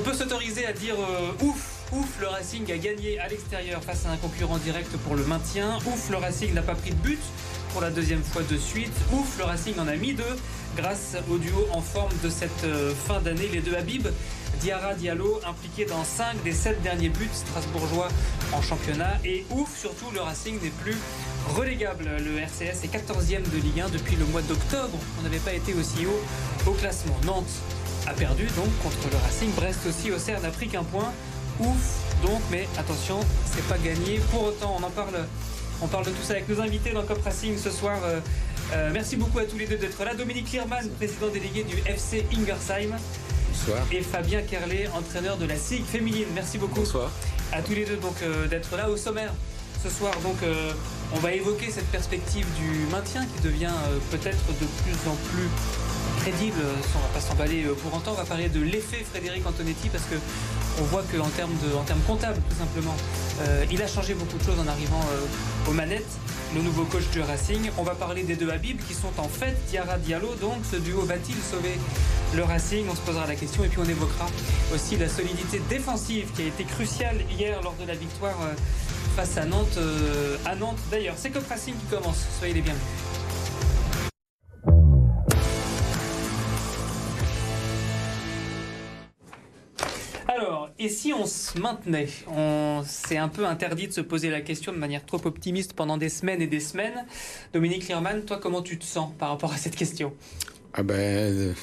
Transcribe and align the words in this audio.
peut 0.00 0.14
s'autoriser 0.14 0.66
à 0.66 0.72
dire 0.72 0.94
euh, 0.98 1.44
ouf 1.44 1.80
Ouf, 1.92 2.20
le 2.20 2.28
Racing 2.28 2.70
a 2.70 2.78
gagné 2.78 3.18
à 3.18 3.26
l'extérieur 3.26 3.82
face 3.82 4.06
à 4.06 4.10
un 4.10 4.16
concurrent 4.16 4.58
direct 4.58 4.96
pour 4.98 5.16
le 5.16 5.24
maintien. 5.24 5.78
Ouf, 5.86 6.08
le 6.08 6.18
Racing 6.18 6.54
n'a 6.54 6.62
pas 6.62 6.76
pris 6.76 6.90
de 6.90 6.96
but 6.96 7.18
pour 7.72 7.80
la 7.80 7.90
deuxième 7.90 8.22
fois 8.22 8.42
de 8.48 8.56
suite. 8.56 8.92
Ouf, 9.12 9.36
le 9.38 9.44
Racing 9.44 9.76
en 9.76 9.88
a 9.88 9.96
mis 9.96 10.14
deux 10.14 10.36
grâce 10.76 11.16
au 11.28 11.36
duo 11.36 11.66
en 11.72 11.80
forme 11.80 12.12
de 12.22 12.30
cette 12.30 12.62
euh, 12.62 12.94
fin 12.94 13.20
d'année. 13.20 13.48
Les 13.52 13.60
deux 13.60 13.74
Habib, 13.74 14.06
Diarra 14.60 14.94
Diallo, 14.94 15.40
impliqués 15.44 15.84
dans 15.84 16.04
cinq 16.04 16.40
des 16.44 16.52
sept 16.52 16.80
derniers 16.82 17.08
buts 17.08 17.28
strasbourgeois 17.32 18.06
en 18.52 18.62
championnat. 18.62 19.18
Et 19.24 19.44
ouf, 19.50 19.76
surtout, 19.76 20.12
le 20.14 20.20
Racing 20.20 20.62
n'est 20.62 20.70
plus 20.70 20.96
relégable. 21.56 22.08
Le 22.24 22.38
RCS 22.38 22.84
est 22.84 22.94
14e 22.94 23.50
de 23.50 23.56
Ligue 23.56 23.80
1 23.80 23.88
depuis 23.88 24.14
le 24.14 24.26
mois 24.26 24.42
d'octobre. 24.42 24.96
On 25.18 25.22
n'avait 25.22 25.38
pas 25.38 25.54
été 25.54 25.74
aussi 25.74 26.06
haut 26.06 26.70
au 26.70 26.74
classement. 26.74 27.16
Nantes 27.26 27.50
a 28.06 28.12
perdu 28.12 28.46
donc 28.56 28.68
contre 28.82 29.08
le 29.10 29.16
Racing. 29.18 29.50
Brest 29.54 29.80
aussi, 29.86 30.10
Auxerre 30.10 30.40
n'a 30.40 30.50
pris 30.50 30.68
qu'un 30.68 30.84
point. 30.84 31.12
Ouf 31.60 32.00
donc, 32.22 32.40
mais 32.50 32.68
attention, 32.78 33.20
c'est 33.46 33.66
pas 33.66 33.78
gagné. 33.78 34.20
Pour 34.30 34.44
autant, 34.44 34.76
on 34.78 34.82
en 34.82 34.90
parle, 34.90 35.26
on 35.80 35.86
parle 35.86 36.04
de 36.04 36.10
tout 36.10 36.22
ça 36.22 36.34
avec 36.34 36.48
nos 36.48 36.60
invités 36.60 36.90
dans 36.92 37.02
Cop 37.02 37.22
Racing 37.22 37.56
ce 37.56 37.70
soir. 37.70 37.98
Euh, 38.04 38.20
euh, 38.72 38.90
merci 38.92 39.16
beaucoup 39.16 39.38
à 39.38 39.44
tous 39.44 39.56
les 39.56 39.66
deux 39.66 39.78
d'être 39.78 40.02
là. 40.04 40.14
Dominique 40.14 40.50
Lierman, 40.52 40.88
président 40.90 41.28
délégué 41.28 41.64
du 41.64 41.76
FC 41.86 42.26
Ingersheim. 42.32 42.90
Bonsoir. 43.50 43.86
Et 43.90 44.02
Fabien 44.02 44.42
Kerlé, 44.42 44.86
entraîneur 44.94 45.38
de 45.38 45.46
la 45.46 45.56
SIG 45.56 45.84
féminine. 45.84 46.26
Merci 46.34 46.58
beaucoup. 46.58 46.80
Bonsoir. 46.80 47.10
À 47.52 47.62
tous 47.62 47.72
les 47.72 47.84
deux 47.84 47.96
donc 47.96 48.16
euh, 48.22 48.46
d'être 48.46 48.76
là 48.76 48.90
au 48.90 48.96
sommaire 48.96 49.32
ce 49.82 49.88
soir. 49.88 50.12
Donc 50.22 50.36
on 51.14 51.18
va 51.20 51.32
évoquer 51.32 51.70
cette 51.70 51.86
perspective 51.86 52.46
du 52.58 52.86
maintien 52.92 53.24
qui 53.24 53.42
devient 53.42 53.72
peut-être 54.10 54.46
de 54.48 54.66
plus 54.66 55.08
en 55.08 55.14
plus 55.32 55.48
crédible. 56.20 56.60
On 56.94 56.98
va 56.98 57.08
pas 57.14 57.20
s'emballer 57.20 57.64
pour 57.82 57.94
autant. 57.94 58.12
On 58.12 58.14
va 58.14 58.24
parler 58.24 58.48
de 58.48 58.60
l'effet 58.60 59.04
Frédéric 59.10 59.46
Antonetti 59.46 59.88
parce 59.88 60.04
que 60.04 60.16
on 60.80 60.84
voit 60.84 61.02
qu'en 61.02 61.28
termes, 61.28 61.54
de, 61.62 61.86
termes 61.86 62.00
comptables, 62.06 62.40
tout 62.48 62.56
simplement, 62.56 62.94
euh, 63.42 63.64
il 63.70 63.82
a 63.82 63.86
changé 63.86 64.14
beaucoup 64.14 64.38
de 64.38 64.42
choses 64.42 64.58
en 64.58 64.66
arrivant 64.66 65.00
euh, 65.00 65.70
aux 65.70 65.72
manettes. 65.72 66.18
Le 66.54 66.62
nouveau 66.62 66.84
coach 66.84 67.08
du 67.12 67.20
Racing. 67.20 67.70
On 67.78 67.82
va 67.82 67.94
parler 67.94 68.22
des 68.24 68.34
deux 68.34 68.50
Habib 68.50 68.80
qui 68.86 68.94
sont 68.94 69.12
en 69.18 69.28
fait 69.28 69.56
Diarra 69.68 69.98
Diallo. 69.98 70.34
Donc, 70.40 70.56
ce 70.70 70.76
duo 70.76 71.02
va-t-il 71.02 71.36
sauver 71.36 71.78
le 72.34 72.42
Racing? 72.42 72.86
On 72.90 72.94
se 72.94 73.00
posera 73.00 73.26
la 73.26 73.36
question 73.36 73.62
et 73.62 73.68
puis 73.68 73.78
on 73.78 73.88
évoquera 73.88 74.26
aussi 74.74 74.96
la 74.96 75.08
solidité 75.08 75.60
défensive 75.68 76.28
qui 76.34 76.42
a 76.42 76.46
été 76.46 76.64
cruciale 76.64 77.18
hier 77.30 77.60
lors 77.62 77.74
de 77.80 77.86
la 77.86 77.94
victoire 77.94 78.36
euh, 78.42 78.54
face 79.16 79.36
à 79.36 79.44
Nantes. 79.44 79.78
à 80.44 80.54
Nantes 80.56 80.78
d'ailleurs, 80.90 81.14
c'est 81.16 81.30
Cop 81.30 81.46
Racing 81.48 81.74
qui 81.74 81.96
commence. 81.96 82.26
Soyez 82.38 82.54
les 82.54 82.62
bienvenus. 82.62 83.19
Et 90.80 90.88
si 90.88 91.12
on 91.12 91.26
se 91.26 91.58
maintenait 91.58 92.08
on... 92.26 92.82
C'est 92.86 93.18
un 93.18 93.28
peu 93.28 93.46
interdit 93.46 93.86
de 93.86 93.92
se 93.92 94.00
poser 94.00 94.30
la 94.30 94.40
question 94.40 94.72
de 94.72 94.78
manière 94.78 95.04
trop 95.04 95.20
optimiste 95.26 95.74
pendant 95.74 95.98
des 95.98 96.08
semaines 96.08 96.40
et 96.40 96.46
des 96.46 96.58
semaines. 96.58 97.06
Dominique 97.52 97.86
Lierman, 97.86 98.24
toi, 98.24 98.38
comment 98.38 98.62
tu 98.62 98.78
te 98.78 98.84
sens 98.84 99.12
par 99.18 99.28
rapport 99.28 99.52
à 99.52 99.58
cette 99.58 99.76
question? 99.76 100.14
Ah 100.72 100.82
ben, 100.82 101.54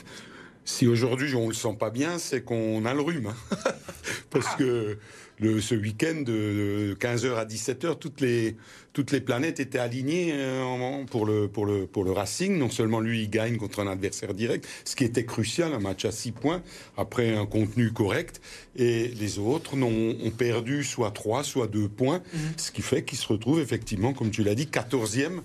si 0.65 0.87
aujourd'hui 0.87 1.33
on 1.33 1.47
le 1.47 1.53
sent 1.55 1.75
pas 1.79 1.89
bien, 1.89 2.19
c'est 2.19 2.43
qu'on 2.43 2.85
a 2.85 2.93
le 2.93 3.01
rhume. 3.01 3.27
Hein. 3.27 3.57
Parce 4.29 4.47
ah. 4.51 4.57
que 4.57 4.97
le, 5.39 5.61
ce 5.61 5.75
week-end 5.75 6.21
de 6.21 6.95
15h 6.99 7.35
à 7.35 7.45
17h, 7.45 7.97
toutes 7.99 8.21
les, 8.21 8.55
toutes 8.93 9.11
les 9.11 9.21
planètes 9.21 9.59
étaient 9.59 9.77
alignées 9.77 10.31
euh, 10.33 11.03
pour 11.05 11.25
le, 11.25 11.47
pour, 11.47 11.65
le, 11.65 11.85
pour 11.85 12.03
le 12.03 12.11
Racing. 12.11 12.57
Non 12.57 12.69
seulement 12.69 12.99
lui, 12.99 13.23
il 13.23 13.29
gagne 13.29 13.57
contre 13.57 13.79
un 13.79 13.87
adversaire 13.87 14.33
direct, 14.33 14.67
ce 14.83 14.95
qui 14.95 15.03
était 15.03 15.25
crucial, 15.25 15.73
un 15.73 15.79
match 15.79 16.05
à 16.05 16.11
6 16.11 16.31
points, 16.31 16.63
après 16.97 17.35
un 17.35 17.45
contenu 17.45 17.91
correct. 17.91 18.41
Et 18.75 19.09
les 19.09 19.37
autres 19.37 19.75
ont, 19.75 20.15
ont 20.23 20.31
perdu 20.31 20.83
soit 20.83 21.11
3, 21.11 21.43
soit 21.43 21.67
2 21.67 21.87
points, 21.87 22.21
mhm. 22.33 22.39
ce 22.57 22.71
qui 22.71 22.81
fait 22.81 23.03
qu'ils 23.03 23.19
se 23.19 23.27
retrouvent 23.27 23.61
effectivement, 23.61 24.13
comme 24.13 24.31
tu 24.31 24.43
l'as 24.43 24.55
dit, 24.55 24.65
14e 24.65 25.41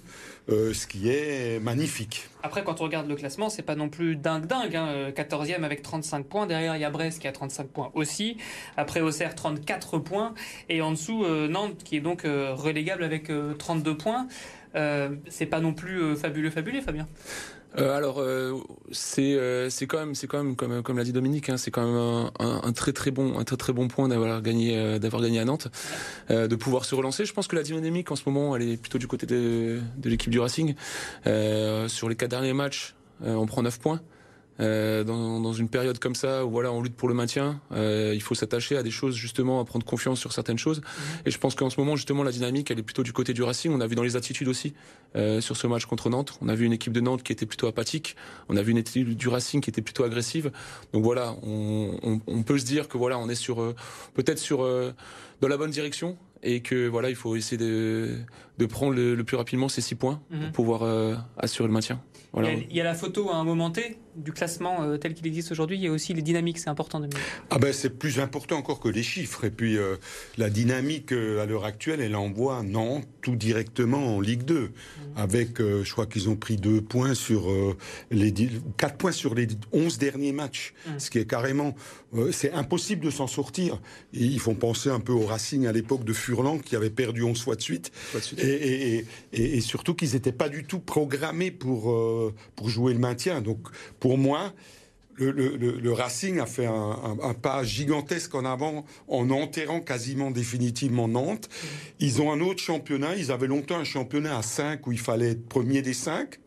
euh, 0.53 0.75
ce 0.75 0.87
qui 0.87 1.09
est 1.09 1.61
magnifique. 1.61 2.29
Après, 2.43 2.63
quand 2.63 2.81
on 2.81 2.85
regarde 2.85 3.09
le 3.09 3.17
classement, 3.17 3.49
c'est 3.49 3.63
pas 3.63 3.75
non 3.75 3.89
plus 3.89 4.17
dingue 4.17 4.47
dingue. 4.47 4.77
Hein. 4.77 5.11
14e 5.11 5.65
avec 5.65 5.83
35 5.83 6.27
points. 6.27 6.47
Derrière, 6.47 6.77
il 6.77 6.81
y 6.81 6.85
a 6.85 6.91
Brest 6.91 7.21
qui 7.21 7.29
a 7.29 7.33
35 7.33 7.69
points 7.69 7.91
aussi. 7.95 8.37
Après, 8.77 9.01
Auxerre, 9.01 9.35
34 9.35 9.99
points. 9.99 10.35
Et 10.69 10.83
en 10.83 10.93
dessous, 10.93 11.25
euh, 11.25 11.49
Nantes 11.49 11.83
qui 11.85 11.97
est 11.97 12.01
donc 12.01 12.25
euh, 12.25 12.55
relégable 12.55 13.05
avec 13.05 13.31
32 13.59 13.97
points. 13.97 14.29
c'est 15.29 15.47
pas 15.47 15.61
non 15.61 15.75
plus 15.75 16.17
fabuleux, 16.17 16.51
fabuleux, 16.51 16.81
Fabien. 16.81 17.09
Euh, 17.79 17.97
alors 17.97 18.21
euh, 18.21 18.59
c'est 18.91 19.35
euh, 19.35 19.71
c'est 19.71 19.87
quand 19.87 19.99
même 19.99 20.15
c'est 20.15 20.27
quand 20.27 20.43
même 20.43 20.57
comme 20.57 20.83
comme 20.83 20.99
l'a 20.99 21.05
dit 21.05 21.13
Dominique 21.13 21.49
hein, 21.49 21.57
c'est 21.57 21.71
quand 21.71 21.87
même 21.87 22.31
un, 22.39 22.73
très 22.73 22.93
très 22.93 23.11
bon 23.11 23.39
un 23.39 23.45
très 23.45 23.57
très 23.57 23.73
bon 23.73 23.89
point 23.89 24.09
d'avoir 24.09 24.43
gagné 24.43 24.99
d'avoir 24.99 25.23
gagné 25.23 25.39
à 25.41 25.45
Nantes 25.45 25.69
de 26.29 26.55
pouvoir 26.57 26.85
se 26.85 26.95
relancer. 26.95 27.25
Je 27.25 27.33
pense 27.33 27.49
que 27.49 27.57
la 27.57 27.63
dynamique 27.63 28.11
en 28.11 28.17
ce 28.17 28.23
moment 28.27 28.57
elle 28.57 28.63
est 28.63 28.77
plutôt 28.77 28.99
du 28.99 29.07
côté 29.07 29.27
de, 29.27 29.81
de 29.97 30.11
l'équipe 30.11 30.31
du 30.31 30.41
Racing. 30.41 30.75
Sur 31.25 32.09
les 32.09 32.17
quatre 32.17 32.31
derniers 32.31 32.53
matchs 32.53 32.95
on 33.25 33.47
prend 33.47 33.63
9 33.63 33.79
points 33.79 34.01
euh, 34.61 35.03
dans, 35.03 35.41
dans, 35.41 35.53
une 35.55 35.69
période 35.69 35.99
comme 35.99 36.15
ça 36.15 36.45
où 36.45 36.51
voilà 36.51 36.71
on 36.73 36.83
lutte 36.83 36.95
pour 36.95 37.09
le 37.09 37.15
maintien, 37.15 37.61
euh, 37.73 38.13
il 38.15 38.21
faut 38.21 38.35
s'attacher 38.35 38.77
à 38.77 38.83
des 38.83 38.91
choses 38.91 39.15
justement, 39.15 39.61
à 39.61 39.65
prendre 39.65 39.85
confiance 39.85 40.21
sur 40.21 40.33
certaines 40.33 40.59
choses. 40.59 40.79
Mhm. 40.81 41.23
Et 41.27 41.31
je 41.31 41.39
pense 41.39 41.55
qu'en 41.55 41.71
ce 41.71 41.81
moment 41.81 41.97
justement 41.97 42.23
la 42.23 42.33
dynamique 42.33 42.71
elle 42.71 42.79
est 42.79 42.83
plutôt 42.83 43.03
du 43.03 43.13
côté 43.13 43.33
du 43.33 43.43
Racing. 43.43 43.73
On 43.73 43.81
a 43.81 43.87
vu 43.87 43.95
dans 43.95 44.03
les 44.03 44.15
attitudes 44.15 44.49
aussi 44.49 44.75
euh, 45.17 45.41
sur 45.41 45.57
ce 45.57 45.67
match 45.67 45.87
contre 45.87 46.11
Nantes. 46.11 46.39
On 46.43 46.49
a 46.49 46.55
vu 46.55 46.67
une 46.67 46.73
équipe 46.73 46.93
de 46.93 47.01
Nantes 47.01 47.23
qui 47.23 47.33
était 47.33 47.47
plutôt 47.47 47.67
apathique. 47.67 48.15
On 48.49 48.57
a 48.57 48.63
vu 48.63 48.73
une 48.73 48.79
équipe 48.79 49.17
du 49.17 49.29
Racing 49.29 49.63
qui 49.63 49.71
était 49.71 49.83
plutôt 49.83 50.05
agressive. 50.05 50.53
Donc 50.93 51.03
voilà, 51.03 51.35
on, 51.43 51.97
on, 52.03 52.21
on 52.27 52.43
peut 52.43 52.59
se 52.59 52.67
dire 52.67 52.89
que 52.89 52.99
voilà 52.99 53.19
on 53.19 53.29
est 53.31 53.35
sur 53.35 53.75
peut-être 54.15 54.39
sur 54.39 54.59
dans 55.41 55.49
la 55.49 55.57
bonne 55.57 55.71
direction 55.71 56.19
et 56.43 56.61
que 56.61 56.89
voilà 56.89 57.09
il 57.09 57.17
faut 57.17 57.37
essayer 57.37 57.57
de, 57.57 58.19
de 58.59 58.67
prendre 58.67 58.95
le, 58.95 59.15
le 59.15 59.25
plus 59.25 59.37
rapidement 59.37 59.69
ces 59.71 59.81
six 59.81 59.95
points 59.95 60.21
pour 60.29 60.39
mhm. 60.39 60.53
pouvoir 60.53 61.25
assurer 61.39 61.69
le 61.69 61.73
maintien. 61.73 62.03
Il, 62.35 62.75
y 62.75 62.81
a, 62.81 62.85
la 62.85 62.95
photo 62.95 63.31
à 63.31 63.37
un 63.37 63.45
moment 63.45 63.71
T 63.71 63.99
du 64.17 64.33
classement 64.33 64.83
euh, 64.83 64.97
tel 64.97 65.15
qu'il 65.15 65.27
existe 65.27 65.53
aujourd'hui. 65.53 65.77
Il 65.79 65.83
y 65.83 65.87
a 65.87 65.91
aussi 65.91 66.13
les 66.15 66.23
dynamiques, 66.23 66.59
c'est 66.59 66.69
important 66.69 67.01
de 67.01 67.09
Ah 67.51 67.59
ben 67.59 67.73
c'est 67.73 67.91
plus 67.91 68.21
important 68.21 68.57
encore 68.57 68.81
que 68.81 68.89
les 68.89 69.03
chiffres. 69.03 69.45
Et 69.45 69.51
puis 69.51 69.77
euh, 69.77 69.97
la 70.37 70.51
dynamique 70.51 71.13
euh, 71.13 71.43
à 71.43 71.47
l'heure 71.47 71.65
actuelle, 71.65 72.01
elle 72.01 72.17
envoie 72.17 72.63
Nantes 72.63 73.07
tout 73.23 73.37
directement 73.37 74.17
en 74.17 74.21
Ligue 74.21 74.43
2. 74.43 74.61
Mmh. 74.61 74.71
Avec, 75.15 75.59
je 75.59 75.93
crois 75.93 76.07
qu'ils 76.07 76.31
ont 76.31 76.37
pris 76.37 76.57
deux 76.57 76.81
points 76.81 77.15
sur 77.15 77.49
les 78.11 78.33
quatre 78.79 78.97
points 78.97 79.13
sur 79.13 79.35
les 79.35 79.47
11 79.73 79.99
derniers 79.99 80.33
matchs, 80.33 80.73
mmh. 80.87 80.91
ce 80.99 81.11
qui 81.11 81.19
est 81.19 81.27
carrément, 81.27 81.75
c'est 82.33 82.53
impossible 82.53 83.05
de 83.05 83.11
s'en 83.11 83.27
sortir. 83.27 83.79
Et 84.15 84.25
ils 84.25 84.41
font 84.41 84.55
penser 84.55 84.89
un 84.89 85.01
peu 85.01 85.13
au 85.13 85.27
Racing 85.27 85.67
à 85.67 85.73
l'époque 85.73 86.05
de 86.05 86.15
Furlan 86.15 86.59
qui 86.59 86.77
avait 86.77 86.91
perdu 86.91 87.23
11 87.23 87.41
fois 87.43 87.57
de 87.57 87.61
suite, 87.61 87.93
de 88.15 88.21
suite. 88.21 88.41
Et, 88.41 88.97
et, 88.97 89.07
et, 89.35 89.57
et, 89.57 89.61
surtout 89.61 89.95
qu'ils 89.95 90.15
n'étaient 90.15 90.33
pas 90.33 90.49
du 90.49 90.65
tout 90.65 90.81
programmés 90.81 91.51
pour 91.51 91.95
pour 92.57 92.71
jouer 92.71 92.95
le 92.95 92.99
maintien. 92.99 93.43
Donc, 93.43 93.69
pour 94.03 94.19
moi, 94.19 94.53
le, 95.15 95.93
Racing 95.93 96.41
a 96.41 96.47
fait 96.47 96.67
un, 96.67 97.35
pas 97.41 97.63
gigantesque 97.63 98.35
en 98.35 98.45
avant 98.45 98.85
en 99.07 99.31
enterrant 99.31 99.81
quasiment 99.81 100.33
définitivement 100.33 101.07
Nantes. 101.07 101.49
Ils 102.01 102.21
ont 102.21 102.33
un 102.33 102.41
autre 102.41 102.61
championnat. 102.61 103.15
Ils 103.15 103.31
avaient 103.31 103.47
longtemps 103.47 103.77
un 103.77 103.85
championnat 103.85 104.37
à 104.37 104.43
5 104.43 104.85
où 104.89 104.91
il 104.91 104.99
fallait 104.99 105.31
être 105.31 105.49
premier 105.49 105.83
des 105.83 105.93
5. 105.95 106.41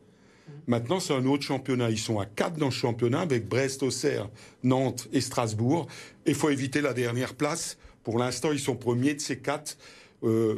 Maintenant, 0.68 1.00
c'est 1.00 1.14
un 1.14 1.26
autre 1.26 1.44
championnat. 1.44 1.92
Ils 1.92 1.98
sont 1.98 2.20
à 2.20 2.26
4 2.26 2.58
dans 2.58 2.66
le 2.66 2.72
championnat 2.72 3.22
avec 3.22 3.48
Brest, 3.48 3.84
Auxerre, 3.84 4.28
Nantes 4.64 5.08
et 5.14 5.22
Strasbourg. 5.22 5.88
Il 6.26 6.36
faut 6.36 6.50
éviter 6.50 6.82
la 6.82 6.92
dernière 6.92 7.36
place. 7.36 7.78
Pour 8.04 8.20
l'instant, 8.20 8.52
ils 8.52 8.60
sont 8.60 8.76
premiers 8.76 9.14
de 9.14 9.22
ces 9.22 9.38
4. 9.38 9.78
Euh, 10.24 10.56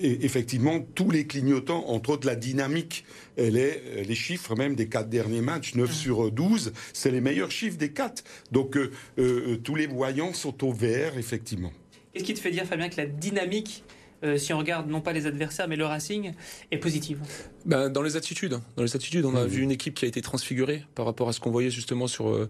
et 0.00 0.24
effectivement, 0.24 0.80
tous 0.94 1.10
les 1.10 1.26
clignotants, 1.26 1.86
entre 1.88 2.10
autres 2.10 2.26
la 2.26 2.34
dynamique, 2.34 3.04
elle 3.36 3.56
est, 3.56 3.82
euh, 3.86 4.02
les 4.02 4.14
chiffres 4.14 4.56
même 4.56 4.74
des 4.74 4.88
quatre 4.88 5.08
derniers 5.08 5.42
matchs, 5.42 5.74
9 5.74 5.92
sur 5.92 6.30
12, 6.32 6.72
c'est 6.92 7.10
les 7.10 7.20
meilleurs 7.20 7.50
chiffres 7.50 7.76
des 7.76 7.92
quatre. 7.92 8.24
Donc 8.52 8.76
euh, 8.76 9.56
tous 9.62 9.74
les 9.74 9.86
voyants 9.86 10.32
sont 10.32 10.64
au 10.64 10.72
vert, 10.72 11.18
effectivement. 11.18 11.72
Qu'est-ce 12.12 12.24
qui 12.24 12.34
te 12.34 12.40
fait 12.40 12.50
dire, 12.50 12.64
Fabien, 12.64 12.88
que 12.88 12.96
la 12.96 13.06
dynamique 13.06 13.84
euh, 14.24 14.38
si 14.38 14.52
on 14.52 14.58
regarde 14.58 14.88
non 14.88 15.00
pas 15.00 15.12
les 15.12 15.26
adversaires 15.26 15.68
mais 15.68 15.76
le 15.76 15.84
Racing, 15.84 16.32
est 16.70 16.78
positive 16.78 17.18
ben, 17.64 17.88
Dans 17.90 18.02
les 18.02 18.16
attitudes. 18.16 18.58
Dans 18.76 18.82
les 18.82 18.96
attitudes, 18.96 19.24
on 19.24 19.36
a 19.36 19.44
mmh. 19.44 19.48
vu 19.48 19.62
une 19.62 19.70
équipe 19.70 19.94
qui 19.94 20.04
a 20.04 20.08
été 20.08 20.22
transfigurée 20.22 20.84
par 20.94 21.04
rapport 21.04 21.28
à 21.28 21.32
ce 21.32 21.40
qu'on 21.40 21.50
voyait 21.50 21.70
justement 21.70 22.06
sur, 22.06 22.28
euh, 22.28 22.48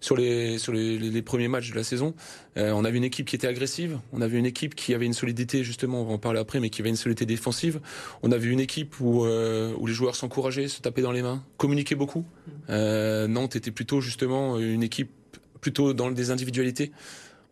sur, 0.00 0.16
les, 0.16 0.58
sur 0.58 0.72
les, 0.72 0.98
les, 0.98 1.22
premiers 1.22 1.48
matchs 1.48 1.70
de 1.70 1.76
la 1.76 1.84
saison. 1.84 2.14
Euh, 2.56 2.72
on 2.72 2.84
a 2.84 2.90
vu 2.90 2.98
une 2.98 3.04
équipe 3.04 3.26
qui 3.26 3.36
était 3.36 3.46
agressive, 3.46 3.98
on 4.12 4.20
a 4.20 4.26
vu 4.26 4.38
une 4.38 4.46
équipe 4.46 4.74
qui 4.74 4.94
avait 4.94 5.06
une 5.06 5.12
solidité, 5.12 5.64
justement, 5.64 6.02
on 6.02 6.04
va 6.04 6.12
en 6.14 6.18
parler 6.18 6.40
après, 6.40 6.60
mais 6.60 6.70
qui 6.70 6.82
avait 6.82 6.90
une 6.90 6.96
solidité 6.96 7.26
défensive. 7.26 7.80
On 8.22 8.32
a 8.32 8.36
vu 8.36 8.50
une 8.50 8.60
équipe 8.60 9.00
où, 9.00 9.24
où 9.24 9.86
les 9.86 9.94
joueurs 9.94 10.16
s'encourageaient, 10.16 10.68
se 10.68 10.80
tapaient 10.80 11.02
dans 11.02 11.12
les 11.12 11.22
mains, 11.22 11.44
communiquaient 11.56 11.94
beaucoup. 11.94 12.24
Mmh. 12.68 13.26
Nantes 13.26 13.56
était 13.56 13.70
plutôt 13.70 14.00
justement 14.00 14.58
une 14.58 14.82
équipe 14.82 15.10
plutôt 15.60 15.94
dans 15.94 16.10
des 16.10 16.30
individualités. 16.30 16.92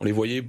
On 0.00 0.04
les 0.04 0.12
voyait 0.12 0.44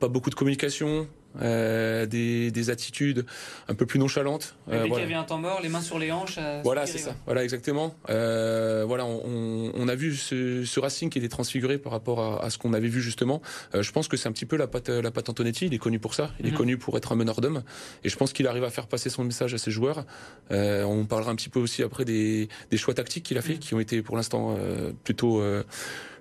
pas 0.00 0.08
beaucoup 0.08 0.28
de 0.28 0.34
communication, 0.34 1.06
euh, 1.42 2.06
des, 2.06 2.50
des, 2.50 2.70
attitudes 2.70 3.24
un 3.68 3.74
peu 3.74 3.86
plus 3.86 3.98
nonchalantes. 3.98 4.56
Euh, 4.68 4.82
dès 4.82 4.90
qu'il 4.90 4.98
y 4.98 5.02
avait 5.02 5.14
un 5.14 5.24
temps 5.24 5.38
mort, 5.38 5.60
les 5.62 5.68
mains 5.68 5.80
sur 5.80 5.98
les 5.98 6.10
hanches. 6.10 6.38
voilà, 6.64 6.86
c'est 6.86 6.98
ça. 6.98 7.14
Voilà, 7.26 7.44
exactement. 7.44 7.94
Euh, 8.10 8.84
voilà, 8.86 9.04
on, 9.04 9.70
on, 9.74 9.88
a 9.88 9.94
vu 9.94 10.16
ce, 10.16 10.64
ce, 10.64 10.80
Racing 10.80 11.10
qui 11.10 11.18
était 11.18 11.28
transfiguré 11.28 11.78
par 11.78 11.92
rapport 11.92 12.20
à, 12.20 12.44
à 12.44 12.50
ce 12.50 12.58
qu'on 12.58 12.72
avait 12.72 12.88
vu 12.88 13.00
justement. 13.00 13.40
Euh, 13.74 13.82
je 13.82 13.92
pense 13.92 14.08
que 14.08 14.16
c'est 14.16 14.28
un 14.28 14.32
petit 14.32 14.46
peu 14.46 14.56
la 14.56 14.66
patte, 14.66 14.88
la 14.88 15.10
patte 15.10 15.28
Antonetti. 15.28 15.66
Il 15.66 15.74
est 15.74 15.78
connu 15.78 15.98
pour 15.98 16.14
ça. 16.14 16.32
Il 16.40 16.46
est 16.46 16.50
mhm. 16.50 16.56
connu 16.56 16.78
pour 16.78 16.96
être 16.96 17.12
un 17.12 17.16
meneur 17.16 17.40
d'hommes. 17.40 17.62
Et 18.04 18.08
je 18.08 18.16
pense 18.16 18.32
qu'il 18.32 18.46
arrive 18.46 18.64
à 18.64 18.70
faire 18.70 18.86
passer 18.86 19.10
son 19.10 19.24
message 19.24 19.54
à 19.54 19.58
ses 19.58 19.70
joueurs. 19.70 20.04
Euh, 20.50 20.82
on 20.84 21.04
parlera 21.04 21.30
un 21.30 21.36
petit 21.36 21.50
peu 21.50 21.60
aussi 21.60 21.82
après 21.82 22.04
des, 22.04 22.48
des 22.70 22.76
choix 22.76 22.94
tactiques 22.94 23.24
qu'il 23.24 23.38
a 23.38 23.42
fait, 23.42 23.54
mhm. 23.54 23.58
qui 23.58 23.74
ont 23.74 23.80
été 23.80 24.02
pour 24.02 24.16
l'instant 24.16 24.56
plutôt 25.04 25.42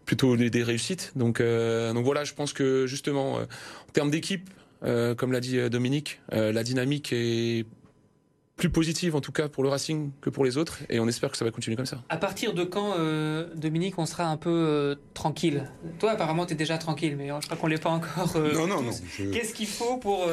plutôt 0.06 0.38
des, 0.38 0.63
réussites. 0.63 1.12
Donc, 1.15 1.42
donc 1.42 2.06
voilà, 2.06 2.24
je 2.24 2.33
pense 2.33 2.53
que 2.53 2.86
justement, 2.88 3.36
en 3.36 3.92
termes 3.94 4.10
d'équipe, 4.10 4.50
euh, 4.83 5.15
comme 5.15 5.31
l'a 5.31 5.39
dit 5.39 5.57
euh, 5.57 5.69
Dominique, 5.69 6.19
euh, 6.33 6.51
la 6.51 6.63
dynamique 6.63 7.12
est 7.12 7.65
plus 8.56 8.71
positive 8.71 9.15
en 9.15 9.21
tout 9.21 9.31
cas 9.31 9.50
pour 9.50 9.62
le 9.62 9.69
Racing 9.69 10.09
que 10.19 10.31
pour 10.31 10.44
les 10.44 10.57
autres 10.57 10.79
et 10.89 11.00
on 11.00 11.07
espère 11.07 11.29
que 11.29 11.38
ça 11.38 11.45
va 11.45 11.51
continuer 11.51 11.75
comme 11.75 11.85
ça. 11.85 12.03
À 12.09 12.18
partir 12.18 12.56
de 12.56 12.63
quand, 12.63 12.95
Dominique, 13.56 14.00
on 14.00 14.07
sera 14.07 14.25
un 14.25 14.38
peu 14.38 14.97
tranquille? 15.13 15.69
Toi, 16.00 16.13
apparemment, 16.13 16.47
tu 16.47 16.53
es 16.53 16.56
déjà 16.56 16.79
tranquille, 16.79 17.15
mais 17.15 17.27
je 17.27 17.45
crois 17.45 17.56
qu'on 17.56 17.68
l'est 17.68 17.77
pas 17.77 17.91
encore. 17.91 18.35
non, 18.35 18.65
non, 18.65 18.81
non. 18.81 18.91
Qu'est-ce 19.31 19.53
qu'il 19.53 19.68
faut 19.68 19.97
pour 19.97 20.27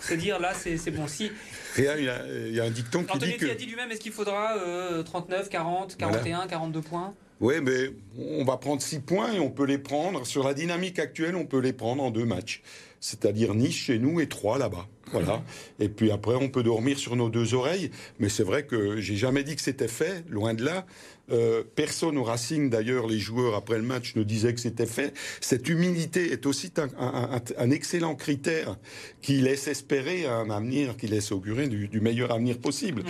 se 0.00 0.14
dire 0.14 0.40
là, 0.40 0.54
c'est 0.54 0.90
bon 0.90 1.06
Si? 1.06 1.30
il 1.76 1.84
y, 1.84 2.58
a 2.58 2.64
un 2.64 2.70
dicton 2.70 3.04
qui 3.04 3.18
dit 3.18 3.36
que. 3.36 3.48
a 3.48 3.54
dit 3.54 3.66
lui-même 3.66 3.92
est-ce 3.92 4.00
qu'il 4.00 4.10
faudra 4.10 4.56
39, 5.04 5.48
40, 5.48 5.96
41, 5.96 6.48
42 6.48 6.80
points? 6.80 7.14
Oui, 7.40 7.54
mais 7.62 7.92
on 8.18 8.44
va 8.44 8.56
prendre 8.56 8.82
6 8.82 9.00
points 9.00 9.32
et 9.32 9.38
on 9.38 9.50
peut 9.50 9.64
les 9.64 9.78
prendre. 9.78 10.26
Sur 10.26 10.44
la 10.44 10.54
dynamique 10.54 10.98
actuelle, 10.98 11.36
on 11.36 11.46
peut 11.46 11.60
les 11.60 11.72
prendre 11.72 12.02
en 12.02 12.10
deux 12.10 12.24
matchs 12.24 12.62
c'est-à-dire 13.00 13.54
Nice 13.54 13.74
chez 13.74 13.98
nous 13.98 14.20
et 14.20 14.28
trois 14.28 14.58
là-bas. 14.58 14.86
Voilà. 15.12 15.42
Et 15.80 15.88
puis 15.88 16.10
après, 16.10 16.34
on 16.34 16.48
peut 16.48 16.62
dormir 16.62 16.98
sur 16.98 17.16
nos 17.16 17.28
deux 17.28 17.54
oreilles. 17.54 17.90
Mais 18.18 18.28
c'est 18.28 18.42
vrai 18.42 18.66
que 18.66 19.00
j'ai 19.00 19.16
jamais 19.16 19.44
dit 19.44 19.56
que 19.56 19.62
c'était 19.62 19.88
fait, 19.88 20.24
loin 20.28 20.54
de 20.54 20.64
là. 20.64 20.86
Euh, 21.30 21.62
personne 21.74 22.16
au 22.16 22.24
Racing, 22.24 22.70
d'ailleurs, 22.70 23.06
les 23.06 23.18
joueurs 23.18 23.54
après 23.54 23.76
le 23.76 23.84
match 23.84 24.16
ne 24.16 24.22
disaient 24.22 24.54
que 24.54 24.60
c'était 24.60 24.86
fait. 24.86 25.12
Cette 25.40 25.68
humilité 25.68 26.32
est 26.32 26.46
aussi 26.46 26.72
un, 26.98 27.70
excellent 27.70 28.14
critère 28.14 28.76
qui 29.20 29.40
laisse 29.40 29.68
espérer 29.68 30.26
un 30.26 30.48
avenir, 30.50 30.96
qui 30.96 31.06
laisse 31.06 31.32
augurer 31.32 31.68
du, 31.68 32.00
meilleur 32.00 32.32
avenir 32.32 32.58
possible. 32.58 33.02
Mmh. 33.02 33.08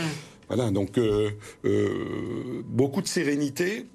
Voilà, 0.48 0.70
donc 0.70 0.98
euh, 0.98 1.30
euh, 1.64 2.62
beaucoup 2.66 3.02
de 3.02 3.06
sérénité, 3.06 3.86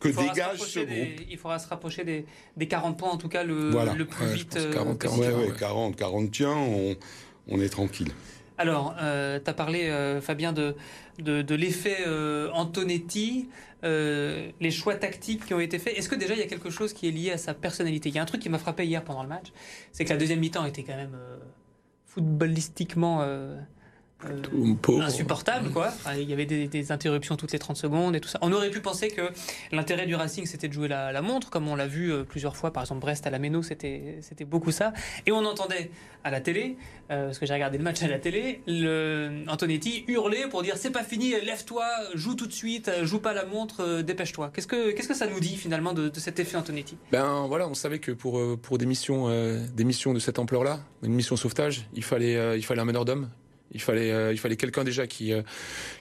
que 0.00 0.08
dégage 0.08 0.58
ce 0.58 0.80
groupe. 0.80 1.26
il 1.30 1.38
faudra 1.38 1.58
se 1.58 1.68
rapprocher 1.68 2.04
des, 2.04 2.24
des, 2.56 2.68
40 2.68 2.98
points, 2.98 3.10
en 3.10 3.16
tout 3.16 3.28
cas, 3.28 3.42
le, 3.44 3.70
le 3.96 4.04
plus 4.04 4.26
vite. 4.26 4.58
40, 4.72 4.98
40, 4.98 5.18
ouais, 5.18 5.52
40, 5.58 5.96
40, 5.96 6.30
tiens, 6.30 6.54
on, 6.56 6.96
on 7.48 7.60
est 7.60 7.68
tranquille. 7.68 8.12
Alors, 8.58 8.96
euh, 9.00 9.38
tu 9.42 9.48
as 9.48 9.54
parlé, 9.54 9.84
euh, 9.88 10.20
Fabien, 10.20 10.52
de, 10.52 10.74
de, 11.18 11.42
de 11.42 11.54
l'effet 11.54 11.98
euh, 12.06 12.50
Antonetti, 12.52 13.48
euh, 13.84 14.50
les 14.60 14.70
choix 14.72 14.96
tactiques 14.96 15.46
qui 15.46 15.54
ont 15.54 15.60
été 15.60 15.78
faits. 15.78 15.96
Est-ce 15.96 16.08
que 16.08 16.16
déjà 16.16 16.34
il 16.34 16.40
y 16.40 16.42
a 16.42 16.46
quelque 16.46 16.70
chose 16.70 16.92
qui 16.92 17.06
est 17.06 17.12
lié 17.12 17.30
à 17.30 17.38
sa 17.38 17.54
personnalité? 17.54 18.08
Il 18.08 18.16
y 18.16 18.18
a 18.18 18.22
un 18.22 18.26
truc 18.26 18.42
qui 18.42 18.48
m'a 18.48 18.58
frappé 18.58 18.84
hier 18.84 19.04
pendant 19.04 19.22
le 19.22 19.28
match, 19.28 19.46
c'est 19.92 20.04
que 20.04 20.10
la 20.10 20.16
deuxième 20.16 20.40
mi-temps 20.40 20.64
était 20.64 20.82
quand 20.82 20.96
même 20.96 21.14
euh, 21.14 21.38
footballistiquement 22.06 23.24
euh, 24.24 25.00
insupportable, 25.00 25.70
quoi. 25.70 25.92
il 26.16 26.28
y 26.28 26.32
avait 26.32 26.44
des, 26.44 26.90
interruptions 26.92 27.36
toutes 27.36 27.52
les 27.52 27.58
30 27.60 27.76
secondes 27.76 28.16
et 28.16 28.20
tout 28.20 28.28
ça. 28.28 28.40
On 28.42 28.52
aurait 28.52 28.70
pu 28.70 28.80
penser 28.80 29.10
que 29.10 29.30
l'intérêt 29.70 30.06
du 30.06 30.16
Racing, 30.16 30.44
c'était 30.44 30.66
de 30.66 30.72
jouer 30.72 30.88
la, 30.88 31.22
montre, 31.22 31.50
comme 31.50 31.68
on 31.68 31.76
l'a 31.76 31.86
vu 31.86 32.12
euh, 32.12 32.24
plusieurs 32.24 32.56
fois. 32.56 32.72
Par 32.72 32.82
exemple, 32.82 33.00
Brest 33.00 33.28
à 33.28 33.30
la 33.30 33.38
Méno, 33.38 33.62
c'était 33.62 34.20
beaucoup 34.44 34.72
ça. 34.72 34.92
Et 35.26 35.30
on 35.30 35.44
entendait 35.44 35.92
à 36.24 36.32
la 36.32 36.40
télé, 36.40 36.76
euh, 37.12 37.26
parce 37.26 37.38
que 37.38 37.46
j'ai 37.46 37.54
regardé 37.54 37.78
le 37.78 37.84
match 37.84 38.02
à 38.02 38.08
la 38.08 38.18
télé, 38.18 38.60
le 38.66 39.44
Antonetti 39.46 40.04
hurler 40.08 40.46
pour 40.50 40.64
dire 40.64 40.76
c'est 40.78 40.90
pas 40.90 41.04
fini, 41.04 41.30
lève-toi, 41.30 41.84
joue 42.14 42.34
tout 42.34 42.48
de 42.48 42.52
suite, 42.52 42.90
joue 43.04 43.20
pas 43.20 43.34
la 43.34 43.44
montre, 43.44 44.02
dépêche-toi. 44.02 44.50
Qu'est-ce 44.52 44.66
que 44.66 44.90
qu'est-ce 44.90 45.08
que 45.08 45.14
ça 45.14 45.28
nous 45.28 45.38
dit 45.38 45.56
finalement 45.56 45.92
de, 45.92 46.10
cet 46.18 46.40
effet 46.40 46.56
Antonetti? 46.56 46.96
Ben 47.12 47.46
voilà, 47.46 47.68
on 47.68 47.74
savait 47.74 48.00
que 48.00 48.10
pour 48.10 48.42
pour 48.60 48.78
des 48.78 48.86
missions 48.86 49.28
des 49.28 49.84
missions 49.84 50.12
de 50.12 50.18
cette 50.18 50.40
ampleur-là, 50.40 50.80
une 51.04 51.14
mission 51.14 51.36
sauvetage, 51.36 51.86
il 51.94 52.02
fallait 52.02 52.58
il 52.58 52.64
fallait 52.64 52.80
un 52.80 52.86
meneur 52.86 53.04
d'hommes 53.04 53.30
il 53.72 53.80
fallait, 53.80 54.10
euh, 54.12 54.32
il 54.32 54.38
fallait 54.38 54.56
quelqu'un 54.56 54.84
déjà 54.84 55.06
qui, 55.06 55.32
euh, 55.32 55.42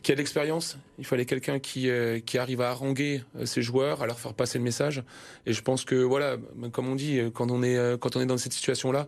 qui 0.02 0.12
a 0.12 0.16
de 0.16 0.20
l'expérience. 0.20 0.78
Il 1.00 1.06
fallait 1.06 1.26
quelqu'un 1.26 1.60
qui, 1.60 1.90
euh, 1.90 2.20
qui 2.20 2.38
arrive 2.38 2.62
à 2.62 2.70
haranguer 2.70 3.24
ses 3.46 3.62
joueurs, 3.62 4.02
à 4.02 4.08
leur 4.08 4.20
faire 4.20 4.34
passer 4.34 4.58
le 4.58 4.64
message. 4.64 5.04
Et 5.46 5.54
je 5.54 5.62
pense 5.62 5.84
que 5.84 5.96
voilà, 5.96 6.38
ben, 6.56 6.70
comme 6.70 6.88
on 6.88 6.96
dit, 6.96 7.20
quand 7.34 7.52
on 7.52 7.64
est, 7.64 8.00
quand 8.00 8.16
on 8.16 8.22
est 8.22 8.26
dans 8.26 8.38
cette 8.38 8.54
situation-là, 8.54 9.08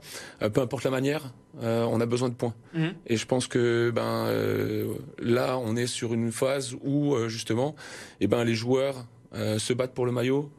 peu 0.54 0.62
importe 0.62 0.84
la 0.84 0.92
manière, 0.92 1.34
on 1.62 2.00
a 2.00 2.06
besoin 2.06 2.30
de 2.30 2.34
points. 2.34 2.54
Mhm. 2.74 2.94
Et 3.08 3.18
je 3.18 3.26
pense 3.26 3.48
que 3.48 3.92
ben 3.92 4.28
là, 5.20 5.58
on 5.58 5.76
est 5.76 5.88
sur 5.88 6.14
une 6.14 6.32
phase 6.32 6.76
où 6.84 7.16
justement, 7.28 7.76
et 8.20 8.26
eh 8.26 8.28
ben 8.28 8.44
les 8.44 8.56
joueurs 8.56 9.06
se 9.34 9.74
battent 9.74 9.94
pour 9.94 10.06
le 10.06 10.12
maillot, 10.12 10.52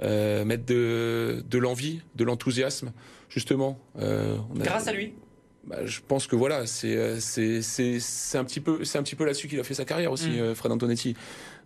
mettent 0.00 0.66
de, 0.66 1.44
de 1.48 1.58
l'envie, 1.58 2.02
de 2.14 2.24
l'enthousiasme, 2.24 2.92
justement. 3.28 3.78
Grâce 3.96 4.88
à 4.88 4.92
lui. 4.92 5.14
Bah, 5.66 5.84
je 5.84 6.00
pense 6.06 6.28
que 6.28 6.36
voilà, 6.36 6.64
c'est 6.66 6.96
euh, 6.96 7.18
c'est 7.18 7.60
c'est 7.60 8.38
un 8.38 8.44
petit 8.44 8.60
peu 8.60 8.84
c'est 8.84 8.98
un 8.98 9.02
petit 9.02 9.16
peu 9.16 9.24
là-dessus 9.24 9.48
qu'il 9.48 9.58
a 9.58 9.64
fait 9.64 9.74
sa 9.74 9.84
carrière 9.84 10.12
aussi, 10.12 10.28
mm. 10.28 10.38
euh, 10.38 10.54
Fred 10.54 10.70
Antonetti. 10.70 11.16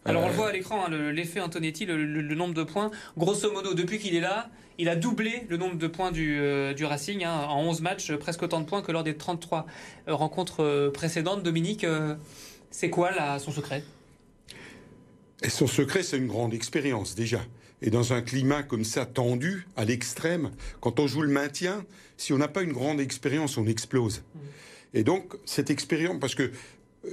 Alors 0.07 0.23
on 0.23 0.27
le 0.27 0.33
euh, 0.33 0.37
voit 0.37 0.49
à 0.49 0.53
l'écran, 0.53 0.87
hein, 0.87 1.13
l'effet 1.13 1.41
Antonetti, 1.41 1.85
le, 1.85 2.35
nombre 2.35 2.55
de 2.55 2.63
points. 2.63 2.91
Grosso 3.19 3.53
modo, 3.53 3.75
depuis 3.75 3.99
qu'il 3.99 4.15
est 4.15 4.21
là, 4.21 4.49
il 4.79 4.89
a 4.89 4.97
doublé 4.97 5.45
le 5.51 5.59
nombre 5.59 5.77
de 5.77 5.87
points 5.87 6.11
du, 6.11 6.41
du 6.75 6.85
Racing 6.87 7.23
hein, 7.25 7.45
en 7.49 7.63
11 7.65 7.83
matchs, 7.83 8.13
presque 8.15 8.43
autant 8.43 8.61
de 8.61 8.65
points 8.65 8.81
que 8.81 8.93
lors 8.93 9.05
des 9.05 9.15
33 9.15 9.67
rencontres 10.07 10.91
précédentes. 10.95 11.43
Dominique, 11.43 11.85
c'est 12.71 12.89
quoi 12.89 13.11
là 13.11 13.39
son 13.39 13.53
secret? 13.53 13.85
Et 15.43 15.51
son 15.51 15.67
secret, 15.67 16.03
c'est 16.03 16.17
une 16.17 16.29
grande 16.29 16.55
expérience 16.55 17.15
déjà. 17.15 17.41
Et 17.83 17.91
dans 17.91 18.13
un 18.13 18.23
climat 18.23 18.63
comme 18.63 18.85
ça 18.85 19.07
tendu, 19.07 19.67
à 19.77 19.85
l'extrême, 19.85 20.51
quand 20.81 21.01
on 21.01 21.07
joue 21.07 21.23
le 21.23 21.33
maintien, 21.33 21.85
si 22.17 22.33
on 22.33 22.39
n'a 22.39 22.49
pas 22.49 22.63
une 22.63 22.73
grande 22.73 23.01
expérience, 23.01 23.57
on 23.57 23.67
explose. 23.67 24.19
Mmh. 24.19 24.39
Et 24.95 25.05
donc, 25.05 25.35
cette 25.45 25.71
expérience, 25.71 26.19
parce 26.21 26.35
que 26.35 26.51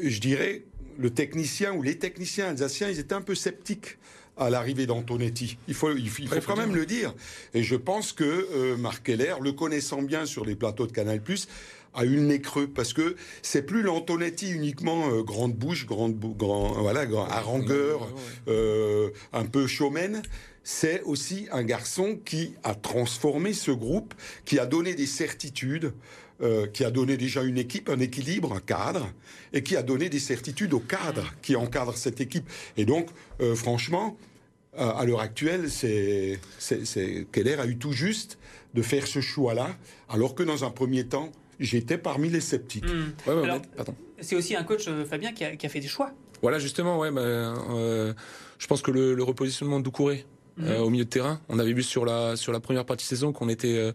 je 0.03 0.19
dirais, 0.19 0.63
le 0.97 1.09
technicien 1.09 1.73
ou 1.73 1.83
les 1.83 1.97
techniciens 1.97 2.47
alsaciens, 2.49 2.89
ils 2.89 2.99
étaient 2.99 3.13
un 3.13 3.21
peu 3.21 3.35
sceptiques 3.35 3.97
à 4.37 4.49
l'arrivée 4.49 4.85
d'Antonetti. 4.85 5.57
Il 5.67 5.73
faut, 5.73 5.95
il, 5.95 6.09
faut, 6.09 6.25
quand 6.45 6.55
même 6.55 6.75
le 6.75 6.85
dire. 6.85 7.13
Et 7.53 7.63
je 7.63 7.75
pense 7.75 8.13
que 8.13 8.23
euh, 8.23 8.77
Marc 8.77 9.03
Keller, 9.03 9.35
le 9.41 9.51
connaissant 9.51 10.01
bien 10.01 10.25
sur 10.25 10.45
les 10.45 10.55
plateaux 10.55 10.85
de 10.85 10.91
Canal+, 10.91 11.21
a 11.97 12.05
eu 12.05 12.15
le 12.15 12.21
nez 12.21 12.39
creux 12.39 12.67
parce 12.67 12.93
que 12.93 13.15
c'est 13.41 13.63
plus 13.63 13.81
l'Antonetti 13.81 14.51
uniquement 14.51 15.09
euh, 15.09 15.23
grande 15.23 15.53
bouche, 15.53 15.85
grande 15.85 16.17
grand, 16.17 16.71
voilà, 16.81 17.05
grand, 17.05 17.27
harangueur, 17.27 18.07
euh, 18.47 19.09
un 19.33 19.45
peu 19.45 19.67
showman 19.67 20.21
c'est 20.69 21.01
aussi 21.03 21.47
un 21.53 21.63
garçon 21.63 22.19
qui 22.25 22.53
a 22.65 22.75
transformé 22.75 23.53
ce 23.53 23.71
groupe, 23.71 24.13
qui 24.43 24.59
a 24.59 24.65
donné 24.65 24.95
des 24.95 25.05
certitudes, 25.05 25.93
euh, 26.41 26.67
qui 26.67 26.83
a 26.83 26.91
donné 26.91 27.15
déjà 27.15 27.41
une 27.41 27.57
équipe, 27.57 27.87
un 27.89 28.01
équilibre, 28.01 28.53
un 28.53 28.59
cadre, 28.59 29.09
et 29.53 29.63
qui 29.63 29.77
a 29.77 29.81
donné 29.81 30.09
des 30.09 30.19
certitudes 30.19 30.73
au 30.73 30.79
cadre 30.79 31.33
qui 31.41 31.55
encadre 31.55 31.95
cette 31.95 32.19
équipe. 32.19 32.47
Et 32.75 32.83
donc, 32.83 33.07
euh, 33.39 33.55
franchement, 33.55 34.17
euh, 34.77 34.91
à 34.91 35.05
l'heure 35.05 35.21
actuelle, 35.21 35.71
c'est, 35.71 36.37
Keller 37.31 37.55
a 37.55 37.65
eu 37.65 37.77
tout 37.77 37.93
juste 37.93 38.37
de 38.73 38.81
faire 38.81 39.07
ce 39.07 39.21
choix-là, 39.21 39.75
alors 40.09 40.35
que 40.35 40.43
dans 40.43 40.65
un 40.65 40.69
premier 40.69 41.07
temps, 41.07 41.31
j'étais 41.59 41.97
parmi 41.97 42.29
les 42.29 42.41
sceptiques. 42.41 42.85
Hmm. 42.85 43.13
c'est 44.19 44.35
aussi 44.35 44.55
un 44.55 44.63
coach, 44.63 44.89
Fabien, 45.09 45.31
qui 45.31 45.43
a, 45.43 45.69
fait 45.69 45.79
des 45.79 45.87
choix. 45.87 46.11
Voilà, 46.41 46.59
justement, 46.59 46.99
ouais, 46.99 47.11
bah, 47.11 47.53
je 48.59 48.67
pense 48.67 48.81
que 48.81 48.91
le, 48.91 49.13
le 49.13 49.23
repositionnement 49.23 49.79
de 49.79 49.83
Doucouré, 49.83 50.25
euh, 50.63 50.79
au 50.79 50.89
milieu 50.89 51.05
de 51.05 51.09
terrain. 51.09 51.39
On 51.49 51.59
avait 51.59 51.73
vu 51.73 51.83
sur 51.83 52.03
la 52.03 52.35
sur 52.35 52.51
la 52.51 52.59
première 52.59 52.85
partie 52.85 53.05
de 53.05 53.09
saison 53.09 53.31
qu'on 53.31 53.47
était 53.47 53.77
euh, 53.77 53.91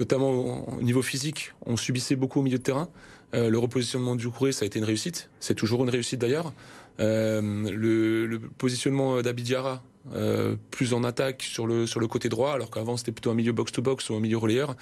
notamment 0.00 0.68
au 0.68 0.82
niveau 0.82 1.02
physique, 1.02 1.52
on 1.66 1.76
subissait 1.76 2.16
beaucoup 2.16 2.40
au 2.40 2.42
milieu 2.42 2.58
de 2.58 2.62
terrain. 2.62 2.88
Euh, 3.32 3.48
le 3.48 3.58
repositionnement 3.58 4.16
du 4.16 4.24
Doucouré, 4.24 4.50
ça 4.50 4.64
a 4.64 4.66
été 4.66 4.80
une 4.80 4.84
réussite. 4.84 5.30
C'est 5.38 5.54
toujours 5.54 5.84
une 5.84 5.90
réussite 5.90 6.20
d'ailleurs. 6.20 6.52
le, 6.98 8.26
le, 8.26 8.40
positionnement 8.40 9.22
d'Abidiara, 9.22 9.84
euh, 10.14 10.56
plus 10.70 10.94
en 10.94 11.04
attaque 11.04 11.42
sur 11.42 11.66
le 11.66 11.86
sur 11.86 12.00
le 12.00 12.08
côté 12.08 12.28
droit, 12.28 12.54
alors 12.54 12.70
qu'avant 12.70 12.96
c'était 12.96 13.12
plutôt 13.12 13.30
un 13.30 13.34
milieu 13.34 13.52
box 13.52 13.70
to 13.70 13.82
box 13.82 14.08
ou 14.10 14.14
un 14.14 14.20
milieu 14.20 14.38
relayeur. 14.38 14.74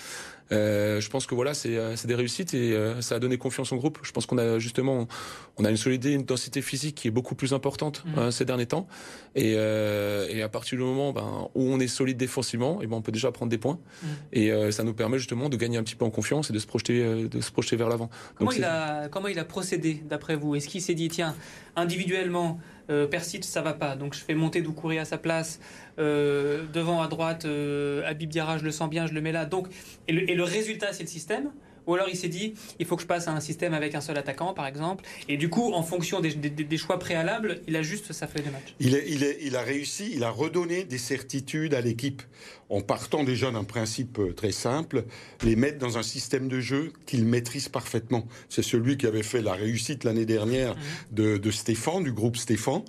Euh, 0.53 1.01
je 1.01 1.11
pense 1.11 1.27
que 1.27 1.35
voilà, 1.35 1.55
c'est 1.55 1.77
euh, 1.77 1.95
des 2.05 2.15
réussites 2.15 2.55
et 2.55 2.73
euh, 2.73 3.01
ça 3.01 3.17
a 3.17 3.19
donné 3.19 3.39
confiance 3.39 3.73
au 3.73 3.77
groupe. 3.77 3.99
Je 4.03 4.13
pense 4.13 4.27
qu'on 4.27 4.39
a 4.39 4.59
justement, 4.59 5.07
on 5.57 5.65
a 5.65 5.71
une 5.71 5.77
solidité, 5.77 6.15
une 6.15 6.25
densité 6.25 6.63
physique 6.63 6.95
qui 6.95 7.09
est 7.09 7.11
beaucoup 7.11 7.35
plus 7.35 7.53
importante 7.53 8.05
mmh. 8.05 8.19
hein, 8.19 8.31
ces 8.31 8.45
derniers 8.45 8.67
temps. 8.67 8.87
Et, 9.35 9.53
et, 9.53 10.43
à 10.43 10.49
partir 10.49 10.79
du 10.79 10.85
moment 10.85 11.13
ben, 11.13 11.49
où 11.55 11.63
on 11.63 11.79
est 11.79 11.87
solide 11.87 12.17
défensivement, 12.17 12.83
et 12.83 12.87
ben 12.87 12.97
on 12.97 13.03
peut 13.03 13.13
déjà 13.13 13.31
prendre 13.31 13.51
des 13.51 13.59
points. 13.59 13.79
Mmh. 14.03 14.07
Et 14.33 14.73
ça 14.73 14.83
nous 14.83 14.95
permet 14.95 15.19
justement 15.19 15.49
de 15.49 15.57
gagner 15.57 15.79
un 15.79 15.83
petit 15.83 15.95
peu 15.95 16.05
en 16.05 16.11
confiance 16.11 16.51
et 16.51 16.53
de 16.53 16.59
se 16.59 16.67
projeter, 16.67 17.29
de 17.29 17.41
se 17.41 17.53
projeter 17.53 17.77
vers 17.77 17.89
l'avant. 17.89 18.11
Comment 18.35 18.53
il 18.53 18.65
a 18.65 19.09
comment 19.09 19.29
il 19.29 19.39
a 19.39 19.45
procédé 19.45 20.03
d'après 20.09 20.35
vous? 20.35 20.57
Est-ce 20.57 20.69
qu'il 20.69 20.83
s'est 20.83 20.95
dit 20.95 21.09
tiens 21.09 21.37
individuellement 21.77 22.59
euh, 22.91 23.07
ça 23.43 23.61
va 23.61 23.75
pas. 23.75 23.97
Donc 23.97 24.15
je 24.15 24.21
fais 24.21 24.35
monter 24.35 24.63
Doucouré 24.63 24.99
à 24.99 25.05
sa 25.05 25.19
place. 25.19 25.61
Euh, 25.99 26.65
devant 26.73 27.03
à 27.03 27.09
droite, 27.09 27.45
euh, 27.45 28.03
Habib 28.07 28.31
Diarra, 28.31 28.59
je 28.59 28.65
le 28.65 28.71
sens 28.71 28.89
bien, 28.89 29.07
je 29.07 29.13
le 29.13 29.21
mets 29.21 29.33
là. 29.33 29.45
Donc, 29.45 29.69
et 30.07 30.13
le, 30.13 30.45
résultat, 30.45 30.93
c'est 30.93 31.03
le 31.03 31.09
système 31.09 31.51
Ou 31.87 31.95
alors 31.95 32.09
il 32.09 32.17
s'est 32.17 32.29
dit, 32.29 32.55
il 32.79 32.87
faut 32.87 32.97
que 32.97 33.03
je 33.03 33.07
passe 33.07 33.29
à 33.29 33.33
un 33.33 33.41
système 33.41 33.75
avec 33.75 33.95
un 33.95 34.01
seul 34.01 34.17
attaquant, 34.17 34.55
par 34.55 34.67
exemple. 34.67 35.05
Et 35.29 35.37
du 35.37 35.49
coup, 35.49 35.73
en 35.73 35.83
fonction 35.83 36.21
des, 36.21 36.77
choix 36.77 36.99
préalables, 36.99 37.61
il 37.67 37.77
ajuste 37.77 38.13
sa 38.13 38.27
feuille 38.27 38.45
de 38.45 38.51
match. 38.51 38.75
Il, 38.79 38.95
il, 39.41 39.57
a 39.57 39.63
réussi, 39.63 40.11
il 40.15 40.23
a 40.23 40.31
redonné 40.31 40.85
des 40.85 40.99
certitudes 40.99 41.75
à 41.75 41.81
l'équipe 41.81 42.23
en 42.71 42.81
partant 42.81 43.25
déjà 43.25 43.51
d'un 43.51 43.65
principe 43.65 44.19
euh, 44.19 44.33
très 44.33 44.53
simple, 44.53 45.05
les 45.43 45.57
mettre 45.57 45.79
dans 45.79 45.99
un 45.99 46.03
système 46.03 46.49
de 46.49 46.61
jeu 46.61 46.93
qu'il 47.07 47.25
maîtrise 47.25 47.69
parfaitement. 47.69 48.27
C'est 48.49 48.63
celui 48.63 48.97
qui 48.97 49.07
avait 49.07 49.23
fait 49.23 49.41
la 49.41 49.55
réussite 49.55 50.05
l'année 50.05 50.27
dernière 50.27 50.77
mhm. 50.77 51.39
de, 51.39 51.51
Stéphane, 51.51 52.05
du 52.05 52.13
groupe 52.13 52.37
Stéphane, 52.37 52.83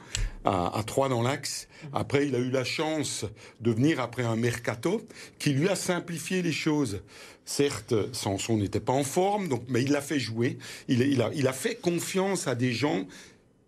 à, 0.50 0.78
à 0.78 0.84
trois 0.84 1.10
dans 1.10 1.22
l'axe. 1.22 1.68
Après, 1.94 2.28
il 2.28 2.36
a 2.36 2.40
eu 2.40 2.50
la 2.50 2.64
chance 2.64 3.26
de 3.62 3.72
venir 3.72 4.00
après 4.00 4.24
un 4.24 4.36
mercato 4.36 5.02
qui 5.38 5.52
lui 5.52 5.70
a 5.70 5.76
simplifié 5.76 6.42
les 6.42 6.52
choses. 6.52 7.02
Certes, 7.46 7.94
Sanson 8.14 8.58
n'était 8.58 8.80
pas 8.80 8.94
en 8.94 9.04
forme, 9.04 9.48
donc, 9.48 9.64
mais 9.70 9.82
il 9.82 9.92
l'a 9.92 10.02
fait 10.02 10.20
jouer. 10.20 10.58
Il, 10.88 11.22
a, 11.22 11.30
il 11.34 11.48
a 11.48 11.54
fait 11.54 11.76
confiance 11.76 12.48
à 12.48 12.56
des 12.56 12.72
gens 12.72 13.06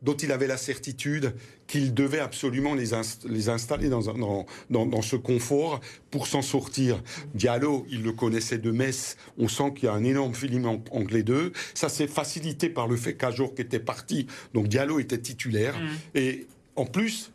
dont 0.01 0.15
il 0.15 0.31
avait 0.31 0.47
la 0.47 0.57
certitude 0.57 1.35
qu'il 1.67 1.93
devait 1.93 2.19
absolument 2.19 2.73
les, 2.73 2.89
les 3.29 3.49
installer 3.49 3.87
dans, 3.87 4.01
dans, 4.69 4.85
dans, 4.85 5.01
ce 5.01 5.15
confort 5.15 5.79
pour 6.09 6.25
s'en 6.27 6.41
sortir. 6.41 7.01
Diallo, 7.35 7.85
il 7.89 8.01
le 8.01 8.11
connaissait 8.11 8.57
de 8.57 8.71
Metz. 8.71 9.15
On 9.37 9.47
sent 9.47 9.73
qu'il 9.75 9.85
y 9.85 9.87
a 9.87 9.93
un 9.93 10.03
énorme 10.03 10.33
feeling 10.33 10.65
entre 10.65 11.13
les 11.13 11.23
deux. 11.23 11.53
Ça 11.75 11.87
s'est 11.87 12.07
facilité 12.07 12.67
par 12.69 12.87
le 12.87 12.97
fait 12.97 13.13
qu'Ajor 13.13 13.53
était 13.57 13.79
parti, 13.79 14.25
donc 14.53 14.67
Diallo 14.67 14.99
était 14.99 15.19
titulaire. 15.19 15.79
Mmh. 15.79 16.17
Et 16.17 16.47
en 16.75 16.85
plus, 16.85 17.31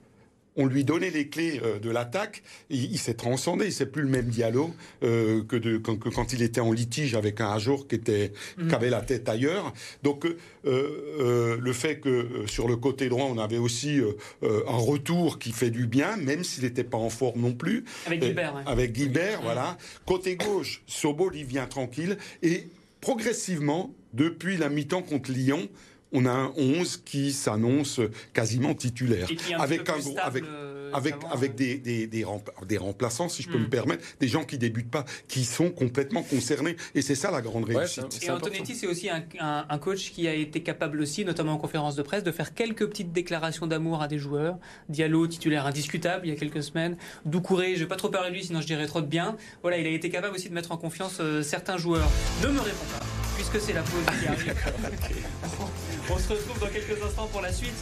on 0.56 0.66
lui 0.66 0.84
donnait 0.84 1.10
les 1.10 1.28
clés 1.28 1.60
euh, 1.62 1.78
de 1.78 1.90
l'attaque, 1.90 2.42
il, 2.70 2.98
s'est 2.98 3.14
transcendé. 3.14 3.70
C'est 3.70 3.86
plus 3.86 4.02
le 4.02 4.08
même 4.08 4.28
dialogue 4.28 4.72
euh, 5.02 5.44
que, 5.44 5.56
de, 5.56 5.76
quand 5.76 6.32
il 6.32 6.42
était 6.42 6.60
en 6.60 6.72
litige 6.72 7.14
avec 7.14 7.40
un 7.40 7.50
Ajour 7.50 7.86
qui 7.86 7.94
était 7.94 8.32
mm. 8.56 8.74
avait 8.74 8.90
la 8.90 9.02
tête 9.02 9.28
ailleurs. 9.28 9.72
Donc 10.02 10.26
euh, 10.64 11.58
le 11.60 11.72
fait 11.72 12.00
que 12.00 12.44
sur 12.46 12.68
le 12.68 12.76
côté 12.76 13.08
droit 13.08 13.26
on 13.26 13.38
avait 13.38 13.58
aussi 13.58 14.00
un 14.42 14.76
retour 14.76 15.38
qui 15.38 15.52
fait 15.52 15.70
du 15.70 15.86
bien, 15.86 16.16
même 16.16 16.42
s'il 16.42 16.64
n'était 16.64 16.84
pas 16.84 16.98
en 16.98 17.10
forme 17.10 17.40
non 17.42 17.52
plus. 17.52 17.84
Avec 18.06 18.20
Guibert. 18.20 18.62
Avec 18.66 18.92
Guibert, 18.92 19.42
voilà. 19.42 19.76
Côté 20.06 20.36
gauche, 20.36 20.82
Sobo 20.86 21.30
il 21.34 21.44
vient 21.44 21.66
tranquille 21.66 22.16
et 22.42 22.68
progressivement 23.00 23.94
depuis 24.14 24.56
la 24.56 24.68
mi-temps 24.68 25.02
contre 25.02 25.30
Lyon 25.30 25.68
on 26.16 26.24
a 26.24 26.30
un 26.30 26.52
11 26.56 27.02
qui 27.04 27.32
s'annonce 27.32 28.00
quasiment 28.32 28.74
titulaire. 28.74 29.28
avec 29.58 29.88
un, 29.88 29.94
avec, 30.22 30.44
avec, 30.92 31.14
avec 31.30 31.54
des, 31.54 31.76
des, 31.76 32.06
des, 32.06 32.78
remplaçants, 32.78 33.28
si 33.28 33.42
je 33.42 33.50
peux 33.50 33.58
me 33.58 33.66
hmm. 33.66 33.70
permettre, 33.70 34.04
des 34.18 34.28
gens 34.28 34.44
qui 34.44 34.56
débutent 34.56 34.90
pas, 34.90 35.04
qui 35.28 35.44
sont 35.44 35.70
complètement 35.70 36.22
concernés. 36.22 36.76
Et 36.94 37.02
c'est 37.02 37.14
ça 37.14 37.30
la 37.30 37.42
grande 37.42 37.64
réussite. 37.64 38.22
et 38.22 38.30
Antonetti, 38.30 38.74
c'est 38.74 38.86
aussi 38.86 39.10
un, 39.10 39.24
un, 39.38 39.78
coach 39.78 40.10
qui 40.10 40.26
a 40.26 40.34
été 40.34 40.62
capable 40.62 41.00
aussi, 41.00 41.24
notamment 41.24 41.52
en 41.52 41.58
conférence 41.58 41.96
de 41.96 42.02
presse, 42.02 42.24
de 42.24 42.32
faire 42.32 42.54
quelques 42.54 42.86
petites 42.86 43.12
déclarations 43.12 43.66
d'amour 43.66 44.00
à 44.02 44.08
des 44.08 44.18
joueurs. 44.18 44.58
Diallo, 44.88 45.26
titulaire 45.26 45.66
indiscutable 45.66 46.26
il 46.26 46.30
y 46.30 46.32
a 46.32 46.36
quelques 46.36 46.62
semaines. 46.62 46.96
Doucouré, 47.26 47.74
je 47.74 47.80
vais 47.80 47.88
pas 47.88 47.96
trop 47.96 48.08
parler 48.08 48.30
de 48.30 48.34
lui, 48.34 48.44
sinon 48.44 48.62
je 48.62 48.66
dirais 48.66 48.86
trop 48.86 49.02
de 49.02 49.06
bien. 49.06 49.36
Voilà, 49.60 49.78
il 49.78 49.86
a 49.86 49.90
été 49.90 50.08
capable 50.08 50.34
aussi 50.34 50.48
de 50.48 50.54
mettre 50.54 50.72
en 50.72 50.78
confiance 50.78 51.18
euh, 51.20 51.42
certains 51.42 51.76
joueurs. 51.76 52.08
Ne 52.42 52.48
me 52.48 52.60
réponds 52.60 52.86
pas, 52.98 53.05
puisque 53.48 53.66
c'est 53.66 53.72
la 53.72 53.82
pause. 53.82 54.06
On 56.10 56.18
se 56.18 56.28
retrouve 56.28 56.60
dans 56.60 56.68
quelques 56.68 57.02
instants 57.02 57.26
pour 57.26 57.40
la 57.40 57.52
suite. 57.52 57.74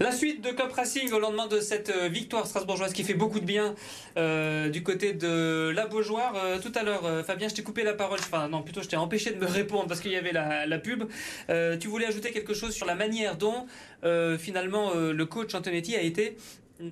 La 0.00 0.10
suite 0.10 0.42
de 0.42 0.50
Cop 0.50 0.72
Racing 0.72 1.12
au 1.12 1.20
lendemain 1.20 1.46
de 1.46 1.60
cette 1.60 1.90
euh, 1.90 2.08
victoire 2.08 2.46
strasbourgeoise 2.46 2.92
qui 2.92 3.04
fait 3.04 3.14
beaucoup 3.14 3.38
de 3.38 3.44
bien 3.44 3.76
euh, 4.16 4.68
du 4.68 4.82
côté 4.82 5.12
de 5.12 5.70
la 5.72 5.86
Beaujoire. 5.86 6.34
Euh, 6.34 6.58
tout 6.58 6.72
à 6.74 6.82
l'heure, 6.82 7.24
Fabien, 7.24 7.48
je 7.48 7.54
t'ai 7.54 7.62
coupé 7.62 7.84
la 7.84 7.94
parole. 7.94 8.18
Enfin, 8.18 8.48
non, 8.48 8.62
plutôt, 8.62 8.82
je 8.82 8.88
t'ai 8.88 8.96
empêché 8.96 9.30
de 9.30 9.38
me 9.38 9.46
répondre 9.46 9.86
parce 9.86 10.00
qu'il 10.00 10.10
y 10.10 10.16
avait 10.16 10.32
la, 10.32 10.78
pub. 10.78 11.04
tu 11.80 11.88
voulais 11.88 12.06
ajouter 12.06 12.32
quelque 12.32 12.52
chose 12.52 12.74
sur 12.74 12.84
la 12.84 12.96
manière 12.96 13.36
dont, 13.36 13.66
finalement, 14.38 14.92
le 14.94 15.26
coach 15.26 15.54
Antonetti 15.54 15.94
a 15.94 16.02
été 16.02 16.36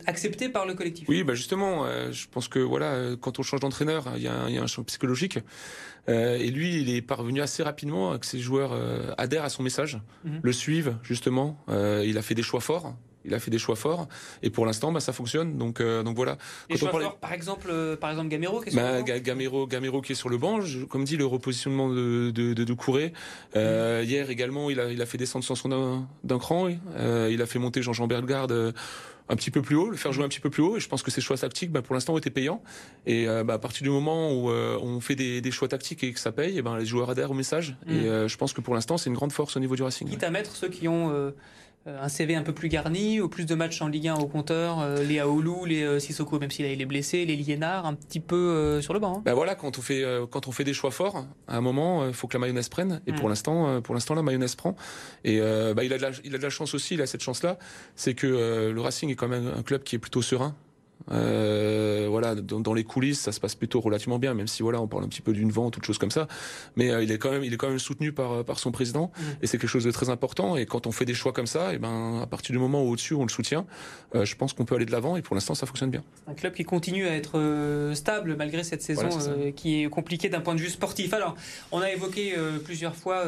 accepté 0.06 0.48
par 0.48 0.66
le 0.66 0.74
collectif. 0.74 1.08
Oui, 1.08 1.24
bah 1.24 1.34
justement, 1.34 1.84
euh, 1.84 2.12
je 2.12 2.26
pense 2.30 2.48
que 2.48 2.58
voilà, 2.58 2.92
euh, 2.92 3.16
quand 3.16 3.38
on 3.38 3.42
change 3.42 3.60
d'entraîneur, 3.60 4.12
il 4.16 4.22
y, 4.22 4.28
a 4.28 4.34
un 4.42 4.66
choc 4.66 4.86
psychologique. 4.86 5.38
Euh, 6.08 6.36
et 6.36 6.50
lui, 6.50 6.80
il 6.80 6.94
est 6.94 7.02
parvenu 7.02 7.40
assez 7.40 7.62
rapidement 7.62 8.16
que 8.18 8.26
ses 8.26 8.38
joueurs 8.38 8.72
adhèrent 9.18 9.44
à 9.44 9.50
son 9.50 9.62
message, 9.62 9.98
mhm. 10.24 10.40
le 10.42 10.52
suivent 10.52 10.96
justement. 11.02 11.58
il 11.68 12.16
a 12.18 12.22
fait 12.22 12.34
des 12.34 12.42
choix 12.42 12.60
forts. 12.60 12.94
Il 13.26 13.34
a 13.34 13.38
fait 13.38 13.50
des 13.50 13.58
choix 13.58 13.76
forts 13.76 14.08
et 14.42 14.48
pour 14.48 14.64
l'instant, 14.64 14.92
bah, 14.92 15.00
ça 15.00 15.12
fonctionne. 15.12 15.58
Donc, 15.58 15.82
donc 15.82 16.16
voilà. 16.16 16.38
Des 16.70 16.78
choix 16.78 16.90
forts, 16.90 17.18
par 17.18 17.34
exemple, 17.34 17.70
par 18.00 18.08
exemple 18.08 18.30
Gamero 18.30 18.62
qui 18.62 18.70
est 18.70 18.72
sur 18.72 18.80
bah, 18.80 18.96
le 18.96 19.04
banc. 19.04 19.18
Gamero, 19.22 19.66
Gamero 19.66 20.00
qui 20.00 20.12
est 20.12 20.14
sur 20.14 20.30
le 20.30 20.38
banc. 20.38 20.60
comme 20.88 21.04
dit, 21.04 21.18
le 21.18 21.26
repositionnement 21.26 21.90
de 21.90 22.30
de, 22.30 22.54
de, 22.54 22.72
mhm. 22.72 24.04
Hier 24.04 24.30
également, 24.30 24.70
il 24.70 24.80
a 24.80 24.90
il 24.90 25.02
a 25.02 25.06
fait 25.06 25.18
descendre 25.18 25.44
son 25.44 26.06
d'un 26.24 26.38
cran. 26.38 26.68
il 26.68 27.42
a 27.42 27.46
fait 27.46 27.58
monter 27.58 27.82
Jean-Jean 27.82 28.06
Bergard 28.06 28.48
un 29.30 29.36
petit 29.36 29.50
peu 29.50 29.62
plus 29.62 29.76
haut, 29.76 29.88
le 29.88 29.96
faire 29.96 30.12
jouer 30.12 30.24
un 30.24 30.28
petit 30.28 30.40
peu 30.40 30.50
plus 30.50 30.62
haut. 30.62 30.76
Et 30.76 30.80
je 30.80 30.88
pense 30.88 31.02
que 31.02 31.10
ces 31.10 31.20
choix 31.20 31.36
tactiques, 31.36 31.70
bah, 31.70 31.82
pour 31.82 31.94
l'instant, 31.94 32.14
ont 32.14 32.18
été 32.18 32.30
payants. 32.30 32.62
Et 33.06 33.28
euh, 33.28 33.44
bah, 33.44 33.54
à 33.54 33.58
partir 33.58 33.84
du 33.84 33.90
moment 33.90 34.32
où 34.32 34.50
euh, 34.50 34.76
on 34.82 35.00
fait 35.00 35.14
des, 35.14 35.40
des, 35.40 35.50
choix 35.50 35.68
tactiques 35.68 36.02
et 36.02 36.12
que 36.12 36.18
ça 36.18 36.32
paye, 36.32 36.58
et 36.58 36.62
ben 36.62 36.76
les 36.76 36.84
joueurs 36.84 37.08
adhèrent 37.10 37.30
au 37.30 37.34
message. 37.34 37.76
Et 37.88 37.92
mm. 37.92 38.06
euh, 38.06 38.28
je 38.28 38.36
pense 38.36 38.52
que 38.52 38.60
pour 38.60 38.74
l'instant, 38.74 38.98
c'est 38.98 39.08
une 39.08 39.16
grande 39.16 39.32
force 39.32 39.56
au 39.56 39.60
niveau 39.60 39.76
du 39.76 39.82
Racing. 39.82 40.08
Quitte 40.08 40.24
à 40.24 40.30
mettre 40.30 40.54
ceux 40.56 40.68
qui 40.68 40.88
ont 40.88 41.32
un 41.86 42.08
CV 42.08 42.34
un 42.34 42.42
peu 42.42 42.52
plus 42.52 42.68
garni, 42.68 43.20
au 43.20 43.28
plus 43.28 43.46
de 43.46 43.54
matchs 43.54 43.80
en 43.80 43.88
Ligue 43.88 44.08
1 44.08 44.16
au 44.16 44.26
compteur, 44.26 44.80
euh, 44.80 45.02
les 45.02 45.18
Aoulou, 45.18 45.64
les 45.64 45.82
euh, 45.82 45.98
Sissoko, 45.98 46.38
même 46.38 46.50
s'il 46.50 46.66
est 46.66 46.84
blessé, 46.84 47.24
les 47.24 47.36
Liénard, 47.36 47.86
un 47.86 47.94
petit 47.94 48.20
peu 48.20 48.80
sur 48.82 48.92
le 48.92 49.00
banc. 49.00 49.22
Ben 49.24 49.34
voilà, 49.34 49.54
quand 49.54 49.78
on 49.78 49.82
fait 49.82 50.04
quand 50.30 50.48
on 50.48 50.52
fait 50.52 50.64
des 50.64 50.74
choix 50.74 50.90
forts, 50.90 51.26
à 51.48 51.56
un 51.56 51.60
moment, 51.60 52.06
il 52.06 52.14
faut 52.14 52.26
que 52.26 52.34
la 52.34 52.40
mayonnaise 52.40 52.68
prenne. 52.68 53.00
Et 53.06 53.12
pour 53.12 53.26
mm. 53.26 53.28
l'instant, 53.30 53.80
pour 53.82 53.94
l'instant, 53.94 54.14
la 54.14 54.22
mayonnaise 54.22 54.54
prend. 54.54 54.76
Et 55.24 55.40
bah, 55.40 55.84
il 55.84 55.92
a 55.92 55.96
de 55.96 56.02
la, 56.02 56.10
il 56.24 56.34
a 56.34 56.38
de 56.38 56.42
la 56.42 56.50
chance 56.50 56.74
aussi, 56.74 56.94
il 56.94 57.02
a 57.02 57.06
cette 57.06 57.22
chance-là, 57.22 57.58
c'est 57.96 58.14
que 58.14 58.70
le 58.72 58.80
Racing 58.80 59.10
est 59.10 59.16
quand 59.16 59.28
même 59.28 59.50
un 59.56 59.62
club 59.62 59.82
qui 59.82 59.96
est 59.96 59.98
plutôt 59.98 60.22
serein 60.22 60.54
euh, 61.12 62.06
voilà, 62.08 62.34
dans, 62.34 62.74
les 62.74 62.84
coulisses, 62.84 63.20
ça 63.20 63.32
se 63.32 63.40
passe 63.40 63.54
plutôt 63.54 63.80
relativement 63.80 64.18
bien, 64.18 64.34
même 64.34 64.46
si 64.46 64.62
voilà, 64.62 64.80
on 64.80 64.86
parle 64.86 65.04
un 65.04 65.08
petit 65.08 65.22
peu 65.22 65.32
d'une 65.32 65.50
vente, 65.50 65.74
toute 65.74 65.84
chose 65.84 65.98
comme 65.98 66.10
ça. 66.10 66.28
Mais 66.76 66.90
euh, 66.90 67.02
il 67.02 67.10
est 67.10 67.18
quand 67.18 67.30
même, 67.30 67.44
il 67.44 67.52
est 67.52 67.56
quand 67.56 67.68
même 67.68 67.78
soutenu 67.78 68.12
par 68.12 68.44
par 68.44 68.58
son 68.58 68.70
président, 68.70 69.10
mmh. 69.16 69.22
et 69.42 69.46
c'est 69.46 69.58
quelque 69.58 69.70
chose 69.70 69.84
de 69.84 69.90
très 69.90 70.08
important. 70.08 70.56
Et 70.56 70.66
quand 70.66 70.86
on 70.86 70.92
fait 70.92 71.04
des 71.04 71.14
choix 71.14 71.32
comme 71.32 71.46
ça, 71.46 71.74
et 71.74 71.78
ben 71.78 72.20
à 72.22 72.26
partir 72.26 72.52
du 72.52 72.58
moment 72.58 72.82
où 72.84 72.90
au-dessus 72.90 73.14
on 73.14 73.22
le 73.22 73.30
soutient, 73.30 73.66
euh, 74.14 74.24
je 74.24 74.36
pense 74.36 74.52
qu'on 74.52 74.64
peut 74.64 74.74
aller 74.74 74.86
de 74.86 74.92
l'avant. 74.92 75.16
Et 75.16 75.22
pour 75.22 75.34
l'instant, 75.34 75.54
ça 75.54 75.66
fonctionne 75.66 75.90
bien. 75.90 76.04
Un 76.26 76.34
club 76.34 76.54
qui 76.54 76.64
continue 76.64 77.06
à 77.06 77.16
être 77.16 77.92
stable 77.94 78.36
malgré 78.36 78.62
cette 78.62 78.82
saison 78.82 79.08
qui 79.56 79.82
est 79.82 79.88
compliquée 79.88 80.28
d'un 80.28 80.40
point 80.40 80.54
de 80.54 80.60
vue 80.60 80.68
sportif. 80.68 81.12
Alors, 81.12 81.34
on 81.72 81.80
a 81.80 81.90
évoqué 81.90 82.34
plusieurs 82.64 82.94
fois 82.94 83.24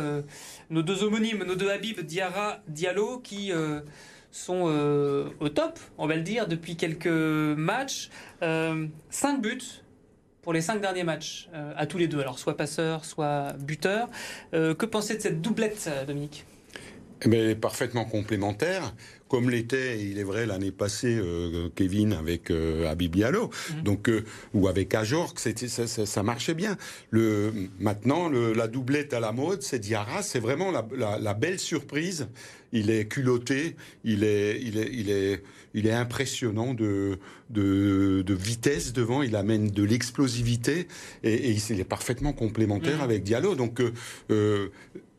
nos 0.71 0.83
deux 0.83 1.03
homonymes, 1.03 1.45
nos 1.45 1.55
deux 1.55 1.71
Habib, 1.71 2.01
Diarra, 2.01 2.59
Diallo, 2.69 3.19
qui 3.19 3.53
sont 4.33 4.65
euh, 4.67 5.29
au 5.39 5.49
top, 5.49 5.79
on 5.99 6.09
va 6.09 6.17
le 6.17 6.23
dire, 6.23 6.49
depuis 6.49 6.77
quelques 6.77 7.07
matchs. 7.07 8.11
Euh, 8.43 8.87
cinq 9.11 9.41
buts 9.41 9.61
pour 10.41 10.53
les 10.53 10.61
cinq 10.61 10.81
derniers 10.81 11.05
matchs, 11.05 11.49
euh, 11.55 11.73
à 11.77 11.87
tous 11.87 11.99
les 11.99 12.09
deux, 12.09 12.19
alors 12.19 12.41
soit 12.41 12.57
passeur, 12.57 13.05
soit 13.05 13.53
buteur. 13.61 14.09
que 14.53 14.87
pensez 14.87 15.15
de 15.17 15.21
cette 15.21 15.41
doublette, 15.41 15.89
Dominique? 16.07 16.45
Mais 17.26 17.55
parfaitement 17.55 18.05
complémentaire, 18.05 18.95
comme 19.29 19.49
l'était, 19.49 20.02
il 20.02 20.19
est 20.19 20.25
vrai, 20.25 20.45
l'année 20.45 20.73
passée, 20.73 21.19
Kevin 21.75 22.12
avec 22.12 22.50
euh, 22.50 22.91
Abibialo, 22.91 23.50
mhm. 23.71 23.83
donc 23.83 24.11
ou 24.52 24.69
avec 24.69 24.95
Ajorc, 24.95 25.38
ça, 25.38 25.50
ça, 25.87 26.07
ça, 26.07 26.23
marchait 26.23 26.55
bien. 26.55 26.76
Le, 27.11 27.52
maintenant, 27.79 28.29
le, 28.29 28.52
la 28.52 28.69
doublette 28.69 29.14
à 29.14 29.21
la 29.21 29.33
mode, 29.33 29.62
c'est 29.62 29.79
Diarra, 29.79 30.23
c'est 30.23 30.41
vraiment 30.41 30.71
la, 30.71 30.87
la, 30.95 31.19
la, 31.19 31.35
belle 31.35 31.59
surprise 31.59 32.29
il 32.73 32.91
est 32.91 33.07
culotté, 33.07 33.76
il 34.05 34.25
est, 34.25 34.61
il 34.61 34.79
est, 34.79 34.91
il 34.93 35.11
est, 35.11 35.43
il 35.75 35.87
est 35.87 35.93
impressionnant 35.93 36.75
de, 36.75 37.19
de, 37.50 38.35
vitesse 38.35 38.93
devant. 38.93 39.23
Il 39.23 39.37
amène 39.37 39.69
de 39.69 39.83
l'explosivité 39.83 40.88
et, 41.23 41.52
il 41.52 41.81
est 41.81 41.85
parfaitement 41.85 42.33
complémentaire 42.33 42.99
mmh. 42.99 43.02
avec 43.02 43.23
Diallo. 43.23 43.55
Donc 43.55 43.81
euh, 43.81 43.93
euh, 44.31 44.69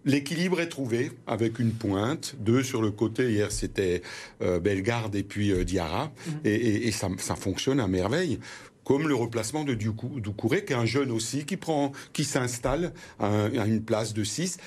L'équilibre 0.05 0.59
est 0.59 0.69
trouvé 0.69 1.11
avec 1.27 1.59
une 1.59 1.71
pointe, 1.71 2.35
deux 2.39 2.63
sur 2.63 2.81
le 2.81 2.91
côté. 2.91 3.31
Hier, 3.31 3.51
c'était 3.51 4.01
euh, 4.41 4.59
Bellegarde 4.59 5.15
et 5.15 5.23
puis 5.23 5.53
Diarra, 5.65 6.11
mmh. 6.27 6.31
et, 6.45 6.91
ça, 6.91 7.35
fonctionne 7.35 7.79
à 7.79 7.87
merveille 7.87 8.39
comme 8.83 9.07
le 9.07 9.15
remplacement 9.15 9.63
de 9.63 9.73
Doucouré, 9.73 10.65
qui 10.65 10.73
est 10.73 10.75
un 10.75 10.85
jeune 10.85 11.09
aussi, 11.09 11.45
qui 11.45 11.55
prend, 11.55 11.93
qui 12.11 12.25
s'installe 12.25 12.93
à, 13.17 13.47
une 13.65 13.81
place 13.81 14.13
de 14.13 14.25
6. 14.25 14.57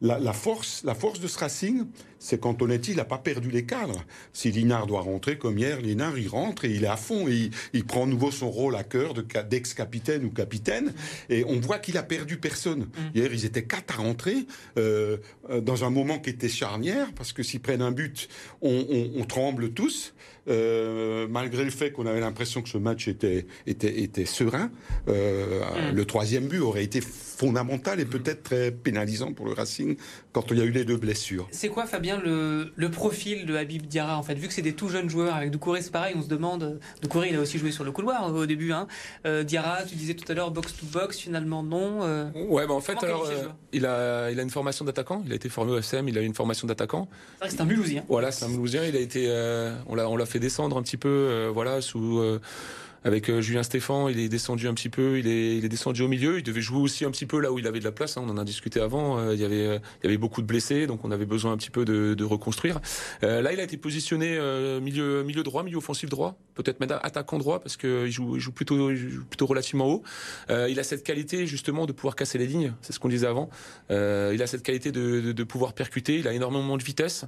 La, 0.00 0.20
la, 0.20 0.32
force, 0.32 0.82
la 0.84 0.94
force 0.94 1.18
de 1.18 1.26
ce 1.26 1.38
Racing, 1.38 1.84
c'est 2.24 2.40
qu'Antonetti 2.40 2.94
n'a 2.94 3.04
pas 3.04 3.18
perdu 3.18 3.50
les 3.50 3.66
cadres. 3.66 4.02
Si 4.32 4.50
Linard 4.50 4.86
doit 4.86 5.02
rentrer 5.02 5.36
comme 5.36 5.58
hier, 5.58 5.82
Linard 5.82 6.18
il 6.18 6.28
rentre 6.28 6.64
et 6.64 6.70
il 6.70 6.84
est 6.84 6.88
à 6.88 6.96
fond 6.96 7.28
et 7.28 7.50
il, 7.74 7.84
prend 7.84 8.06
nouveau 8.06 8.30
son 8.30 8.50
rôle 8.50 8.76
à 8.76 8.82
cœur 8.82 9.12
d'ex-capitaine 9.12 10.24
ou 10.24 10.30
capitaine. 10.30 10.94
Et 11.28 11.44
on 11.44 11.60
voit 11.60 11.78
qu'il 11.78 11.98
a 11.98 12.02
perdu 12.02 12.38
personne. 12.38 12.80
Mm. 12.80 13.00
Hier, 13.14 13.34
ils 13.34 13.44
étaient 13.44 13.64
quatre 13.64 13.98
à 13.98 14.02
rentrer 14.02 14.46
euh, 14.78 15.18
dans 15.60 15.84
un 15.84 15.90
moment 15.90 16.18
qui 16.18 16.30
était 16.30 16.48
charnière 16.48 17.12
parce 17.14 17.34
que 17.34 17.42
s'ils 17.42 17.60
prennent 17.60 17.82
un 17.82 17.92
but, 17.92 18.28
on, 18.62 19.22
tremble 19.28 19.72
tous. 19.72 20.14
Euh, 20.46 21.26
malgré 21.28 21.64
le 21.64 21.70
fait 21.70 21.90
qu'on 21.90 22.04
avait 22.04 22.20
l'impression 22.20 22.60
que 22.60 22.68
ce 22.68 22.76
match 22.76 23.08
était, 23.08 23.46
était, 23.66 24.02
était 24.02 24.26
serein, 24.26 24.70
euh, 25.08 25.60
mm. 25.60 25.94
le 25.94 26.04
troisième 26.04 26.48
but 26.48 26.60
aurait 26.60 26.84
été 26.84 27.00
fondamental 27.34 28.00
et 28.00 28.04
peut-être 28.04 28.42
très 28.42 28.70
pénalisant 28.70 29.32
pour 29.32 29.46
le 29.46 29.52
Racing 29.52 29.96
quand 30.32 30.50
il 30.50 30.58
y 30.58 30.60
a 30.60 30.64
eu 30.64 30.70
les 30.70 30.84
deux 30.84 30.96
blessures. 30.96 31.48
C'est 31.50 31.68
quoi, 31.68 31.86
Fabien, 31.86 32.13
le, 32.22 32.72
le, 32.74 32.90
profil 32.90 33.46
de 33.46 33.56
Habib 33.56 33.86
Diarra 33.86 34.18
en 34.18 34.22
fait 34.22 34.34
Vu 34.34 34.48
que 34.48 34.54
c'est 34.54 34.62
des 34.62 34.74
tout 34.74 34.88
jeunes 34.88 35.08
joueurs, 35.08 35.34
avec 35.34 35.50
Doucouré 35.50 35.82
c'est 35.82 35.90
pareil, 35.90 36.14
on 36.16 36.22
se 36.22 36.28
demande. 36.28 36.80
Doucouré 37.02 37.28
il 37.30 37.36
a 37.36 37.40
aussi 37.40 37.58
joué 37.58 37.72
sur 37.72 37.84
le 37.84 37.92
couloir 37.92 38.32
au 38.32 38.46
début. 38.46 38.72
Hein. 38.72 38.86
Euh, 39.26 39.42
Diarra, 39.42 39.82
tu 39.84 39.94
disais 39.94 40.14
tout 40.14 40.30
à 40.30 40.34
l'heure 40.34 40.50
box 40.50 40.74
to 40.76 40.86
box, 40.86 41.18
finalement 41.18 41.62
non. 41.62 42.02
Euh. 42.02 42.30
ouais, 42.48 42.66
bah 42.66 42.74
en 42.74 42.80
fait, 42.80 43.02
alors, 43.02 43.26
euh, 43.26 43.48
il, 43.72 43.86
a, 43.86 44.30
il 44.30 44.38
a 44.38 44.42
une 44.42 44.50
formation 44.50 44.84
d'attaquant. 44.84 45.22
Il 45.26 45.32
a 45.32 45.36
été 45.36 45.48
formé 45.48 45.72
au 45.72 45.78
SM, 45.78 46.08
il 46.08 46.18
a 46.18 46.20
une 46.20 46.34
formation 46.34 46.66
d'attaquant. 46.66 47.08
C'est 47.10 47.38
vrai 47.38 47.48
que 47.48 47.54
c'est 47.54 47.62
un 47.62 47.66
Mulhousien. 47.66 48.04
Voilà, 48.08 48.30
c'est 48.30 48.44
un 48.44 48.48
Mulhousien. 48.48 48.84
Il 48.84 48.96
a 48.96 49.00
été, 49.00 49.28
on 49.86 50.16
l'a 50.16 50.26
fait 50.26 50.40
descendre 50.40 50.76
un 50.76 50.82
petit 50.82 50.96
peu, 50.96 51.50
voilà, 51.52 51.80
sous 51.80 52.22
avec 53.04 53.28
euh, 53.28 53.42
Julien 53.42 53.62
Stéphan, 53.62 54.08
il 54.08 54.18
est 54.18 54.30
descendu 54.30 54.66
un 54.66 54.74
petit 54.74 54.88
peu, 54.88 55.18
il 55.18 55.28
est, 55.28 55.58
il 55.58 55.64
est 55.64 55.68
descendu 55.68 56.02
au 56.02 56.08
milieu. 56.08 56.38
Il 56.38 56.42
devait 56.42 56.62
jouer 56.62 56.80
aussi 56.80 57.04
un 57.04 57.10
petit 57.10 57.26
peu 57.26 57.38
là 57.38 57.52
où 57.52 57.58
il 57.58 57.66
avait 57.66 57.78
de 57.78 57.84
la 57.84 57.92
place. 57.92 58.16
Hein, 58.16 58.22
on 58.26 58.30
en 58.30 58.38
a 58.38 58.44
discuté 58.44 58.80
avant. 58.80 59.18
Euh, 59.18 59.34
il 59.34 59.40
y 59.40 59.44
avait, 59.44 59.76
il 59.76 60.04
y 60.04 60.06
avait 60.06 60.16
beaucoup 60.16 60.40
de 60.40 60.46
blessés, 60.46 60.86
donc 60.86 61.04
on 61.04 61.10
avait 61.10 61.26
besoin 61.26 61.52
un 61.52 61.56
petit 61.58 61.70
peu 61.70 61.84
de, 61.84 62.14
de 62.14 62.24
reconstruire. 62.24 62.80
Euh, 63.22 63.42
là, 63.42 63.52
il 63.52 63.60
a 63.60 63.62
été 63.62 63.76
positionné 63.76 64.38
milieu, 64.80 65.22
milieu 65.22 65.42
droit, 65.42 65.62
milieu 65.62 65.76
offensif 65.76 66.08
droit, 66.08 66.38
peut-être 66.54 66.80
même 66.80 66.98
attaquant 67.02 67.38
droit 67.38 67.60
parce 67.60 67.76
qu'il 67.76 68.10
joue, 68.10 68.36
il 68.36 68.40
joue 68.40 68.52
plutôt, 68.52 68.90
il 68.90 68.96
joue 68.96 69.24
plutôt 69.24 69.46
relativement 69.46 69.86
haut. 69.86 70.02
il 70.48 70.78
a 70.80 70.82
cette 70.82 71.02
qualité 71.02 71.46
justement 71.46 71.86
de 71.86 71.92
pouvoir 71.92 72.16
casser 72.16 72.38
les 72.38 72.46
lignes. 72.46 72.72
C'est 72.80 72.92
ce 72.92 72.98
qu'on 73.00 73.08
disait 73.08 73.26
avant. 73.26 73.50
il 73.90 74.40
a 74.42 74.46
cette 74.46 74.62
qualité 74.62 74.92
de, 74.92 75.20
de, 75.20 75.32
de 75.32 75.44
pouvoir 75.44 75.74
percuter. 75.74 76.18
Il 76.18 76.28
a 76.28 76.32
énormément 76.32 76.76
de 76.76 76.82
vitesse. 76.82 77.26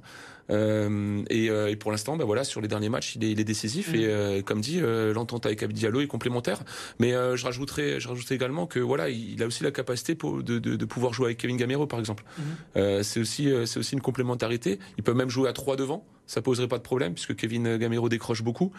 Euh, 0.51 1.23
et, 1.29 1.51
euh, 1.51 1.69
et, 1.69 1.77
pour 1.77 1.91
l'instant, 1.91 2.17
ben 2.17 2.25
voilà, 2.25 2.45
sur 2.45 2.61
les 2.61 2.69
derniers 2.69 2.89
matchs, 2.89 3.17
il 3.17 3.25
est, 3.25 3.31
il 3.31 3.41
est 3.41 3.45
décisif. 3.45 3.95
Et 3.95 4.07
mm. 4.07 4.11
euh, 4.11 4.43
comme 4.43 4.61
dit, 4.61 4.81
l'entente 4.81 5.47
avec 5.47 5.63
Abid 5.67 5.77
Diallo 5.77 6.01
est 6.01 6.07
complémentaire. 6.07 6.63
Mais 6.99 7.13
je 7.13 7.45
rajouterai, 7.45 8.01
je 8.01 8.09
rajouterai 8.09 8.35
également 8.35 8.67
que 8.67 8.81
voilà, 8.81 9.09
il 9.09 9.43
a 9.43 9.47
aussi 9.47 9.63
la 9.63 9.71
capacité 9.71 10.15
pour, 10.15 10.43
de, 10.43 10.59
de, 10.59 10.77
de 10.77 10.85
pouvoir 10.85 11.13
jouer 11.13 11.27
avec 11.27 11.39
Kevin 11.39 11.57
Gamero, 11.57 11.87
par 11.87 11.99
exemple. 11.99 12.25
Mm. 12.39 13.03
c'est 13.03 13.21
aussi, 13.21 13.53
c'est 13.67 13.79
aussi 13.79 13.95
une 13.95 14.01
complémentarité. 14.01 14.79
Il 14.97 15.05
peut 15.05 15.15
même 15.15 15.31
jouer 15.31 15.49
à 15.49 15.53
trois 15.53 15.77
devant 15.77 16.05
ça 16.29 16.43
poserait 16.43 16.67
pas 16.67 16.79
de 16.79 16.83
problème 16.83 17.15
puisque 17.15 17.37
Kevin 17.37 17.77
Gamero 17.77 18.09
décroche 18.09 18.43
beaucoup. 18.43 18.73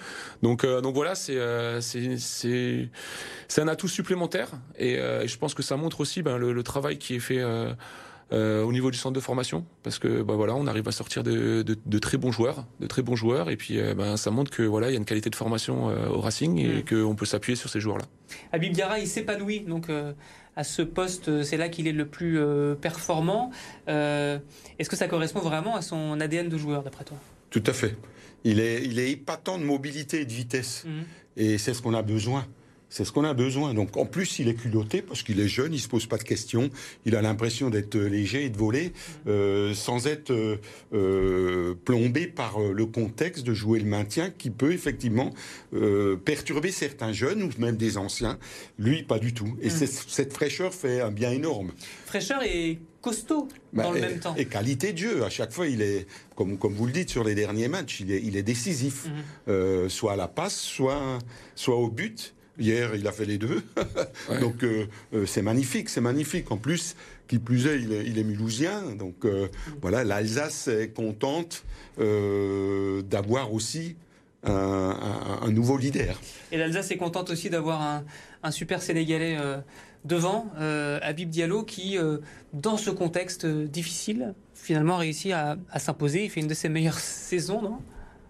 Donc 0.44 0.66
donc 0.66 0.94
voilà, 0.96 1.16
c'est 1.16 1.40
c'est 1.80 2.90
c'est 3.48 3.62
un 3.62 3.68
atout 3.70 3.88
supplémentaire 3.88 4.50
et, 4.78 4.96
et, 4.96 5.28
je 5.28 5.38
pense 5.38 5.54
que 5.54 5.64
ça 5.64 5.78
montre 5.78 6.02
aussi 6.02 6.22
ben, 6.22 6.38
le, 6.38 6.52
le 6.52 6.64
travail 6.64 6.98
qui 6.98 7.16
est 7.16 7.20
fait 7.20 7.42
euh, 8.34 8.62
au 8.64 8.74
niveau 8.74 8.92
du 8.92 8.98
centre 8.98 9.16
de 9.16 9.22
formation, 9.22 9.66
parce 9.84 10.00
que 10.00 10.22
bah, 10.22 10.34
voilà, 10.36 10.54
on 10.56 10.68
arrive 10.68 10.88
à 10.88 10.92
sortir 10.92 11.24
de, 11.24 11.62
de, 11.62 11.78
de 11.86 12.00
très 12.00 12.18
bons 12.18 12.32
joueurs, 12.32 12.66
de 12.82 12.88
très 12.88 13.02
bons 13.02 13.16
joueurs, 13.16 13.50
et 13.50 13.56
puis 13.56 13.80
euh, 13.80 13.94
ben, 13.94 14.18
ça 14.18 14.32
montre 14.32 14.52
que 14.52 14.64
voilà, 14.64 14.90
il 14.90 14.92
y 14.92 14.96
a 14.96 14.98
une 14.98 15.06
qualité 15.06 15.30
de 15.30 15.36
formation 15.36 15.90
euh, 15.90 16.10
au 16.10 16.20
Racing 16.20 16.58
et 16.60 16.80
mm. 16.80 16.84
qu'on 16.84 17.16
peut 17.16 17.26
s'appuyer 17.26 17.56
sur 17.56 17.70
ces 17.70 17.80
joueurs-là. 17.80 18.04
Habib 18.52 18.74
Diarra, 18.74 19.00
il 19.00 19.08
s'épanouit 19.08 19.62
donc 19.62 19.90
à 20.56 20.64
ce 20.64 20.82
poste, 20.82 21.44
c'est 21.44 21.56
là 21.56 21.70
qu'il 21.70 21.88
est 21.88 21.94
le 21.94 22.06
plus 22.06 22.40
performant. 22.82 23.52
Est-ce 23.88 24.90
que 24.90 24.98
ça 24.98 25.08
correspond 25.08 25.40
vraiment 25.40 25.76
à 25.76 25.82
son 25.82 26.20
ADN 26.20 26.50
de 26.50 26.58
joueur, 26.58 26.84
d'après 26.84 27.06
toi? 27.06 27.18
Tout 27.50 27.64
à 27.66 27.72
fait. 27.72 27.96
Il 28.44 28.60
est, 28.60 28.84
il 28.84 29.00
est 29.00 29.12
épatant 29.12 29.58
de 29.58 29.64
mobilité 29.64 30.22
et 30.22 30.26
de 30.26 30.34
vitesse, 30.34 30.84
mm. 30.86 31.02
et 31.38 31.58
c'est 31.58 31.74
ce 31.74 31.82
qu'on 31.82 31.94
a 31.94 32.02
besoin. 32.02 32.46
C'est 32.90 33.04
ce 33.06 33.12
qu'on 33.12 33.24
a 33.24 33.34
besoin. 33.34 33.74
Donc 33.74 33.98
en 33.98 34.06
plus, 34.06 34.40
il 34.40 34.48
est 34.48 34.54
culotté 34.54 35.02
parce 35.02 35.24
qu'il 35.24 35.40
est 35.40 35.48
jeune, 35.48 35.74
il 35.74 35.80
se 35.80 35.88
pose 35.88 36.06
pas 36.06 36.18
de 36.18 36.24
questions, 36.24 36.70
il 37.06 37.16
a 37.16 37.22
l'impression 37.22 37.70
d'être 37.70 37.98
léger 37.98 38.46
et 38.46 38.50
de 38.50 38.58
voler 38.58 38.94
euh, 39.28 39.74
sans 39.74 40.08
être 40.08 40.32
euh, 40.32 40.58
euh, 40.94 41.76
plombé 41.86 42.28
par 42.28 42.60
le 42.60 42.86
contexte 42.86 43.46
de 43.46 43.54
jouer 43.54 43.80
le 43.80 43.86
maintien 43.86 44.30
qui 44.30 44.50
peut 44.50 44.72
effectivement 44.72 45.34
perturber 46.26 46.72
certains 46.72 47.12
jeunes 47.12 47.44
ou 47.44 47.50
même 47.60 47.78
des 47.78 47.98
anciens. 47.98 48.38
Lui, 48.80 49.04
pas 49.04 49.20
du 49.20 49.34
tout. 49.34 49.58
Et 49.62 49.68
mm. 49.68 49.88
cette 50.08 50.34
fraîcheur 50.34 50.74
fait 50.74 51.02
un 51.02 51.12
bien 51.12 51.32
énorme. 51.32 51.72
Fraîcheur 52.06 52.42
et 52.44 52.80
costaud 53.02 53.48
bah, 53.74 53.84
dans 53.84 53.92
le 53.92 54.02
même 54.02 54.20
temps. 54.20 54.36
Et 54.36 54.46
qualité 54.46 54.94
de 54.94 54.98
jeu. 54.98 55.24
À 55.24 55.30
chaque 55.30 55.52
fois, 55.52 55.68
il 55.68 55.82
est, 55.82 56.08
comme, 56.36 56.58
comme 56.58 56.74
vous 56.74 56.86
le 56.86 56.92
dites 56.92 57.10
sur 57.10 57.24
les 57.24 57.36
derniers 57.36 57.68
matchs, 57.68 58.00
il 58.00 58.12
est, 58.12 58.22
il 58.24 58.38
est 58.38 58.44
décisif. 58.44 59.08
Mm. 59.48 59.90
soit 59.90 60.14
à 60.14 60.16
la 60.16 60.28
passe, 60.28 60.60
soit, 60.60 61.20
soit 61.56 61.76
au 61.76 61.90
but. 61.90 62.34
Hier, 62.60 62.96
il 62.96 63.08
a 63.08 63.12
fait 63.12 63.26
les 63.26 63.38
deux. 63.38 63.64
Donc, 64.42 64.64
euh, 64.64 64.88
euh, 65.14 65.26
c'est 65.26 65.42
magnifique, 65.42 65.90
c'est 65.90 66.02
magnifique. 66.02 66.52
En 66.52 66.58
plus, 66.58 66.96
qui 67.28 67.38
plus 67.40 67.68
est, 67.68 67.80
il 67.80 67.94
est, 67.94 68.06
il 68.06 68.18
est 68.18 68.24
mulhousien. 68.24 68.96
Donc, 68.96 69.26
euh, 69.26 69.48
voilà, 69.82 70.04
l'Alsace 70.04 70.68
est 70.68 70.90
contente 70.90 71.64
d'avoir 71.98 73.54
aussi 73.54 73.96
un, 74.44 75.52
nouveau 75.52 75.78
leader. 75.78 76.20
Et 76.52 76.58
l'Alsace 76.58 76.92
est 76.92 76.98
contente 76.98 77.30
aussi 77.30 77.50
d'avoir 77.50 78.04
un, 78.44 78.52
super 78.52 78.82
Sénégalais 78.82 79.38
devant, 80.06 80.52
Habib 81.02 81.30
Diallo, 81.30 81.64
qui, 81.64 81.98
dans 82.54 82.78
ce 82.78 82.92
contexte 82.92 83.46
difficile, 83.46 84.36
finalement 84.54 84.98
réussit 84.98 85.32
à, 85.34 85.58
à 85.72 85.80
s'imposer. 85.80 86.26
Il 86.26 86.30
fait 86.30 86.40
une 86.42 86.48
de 86.48 86.54
ses 86.54 86.70
meilleures 86.70 87.00
saisons, 87.00 87.62
non? 87.62 87.80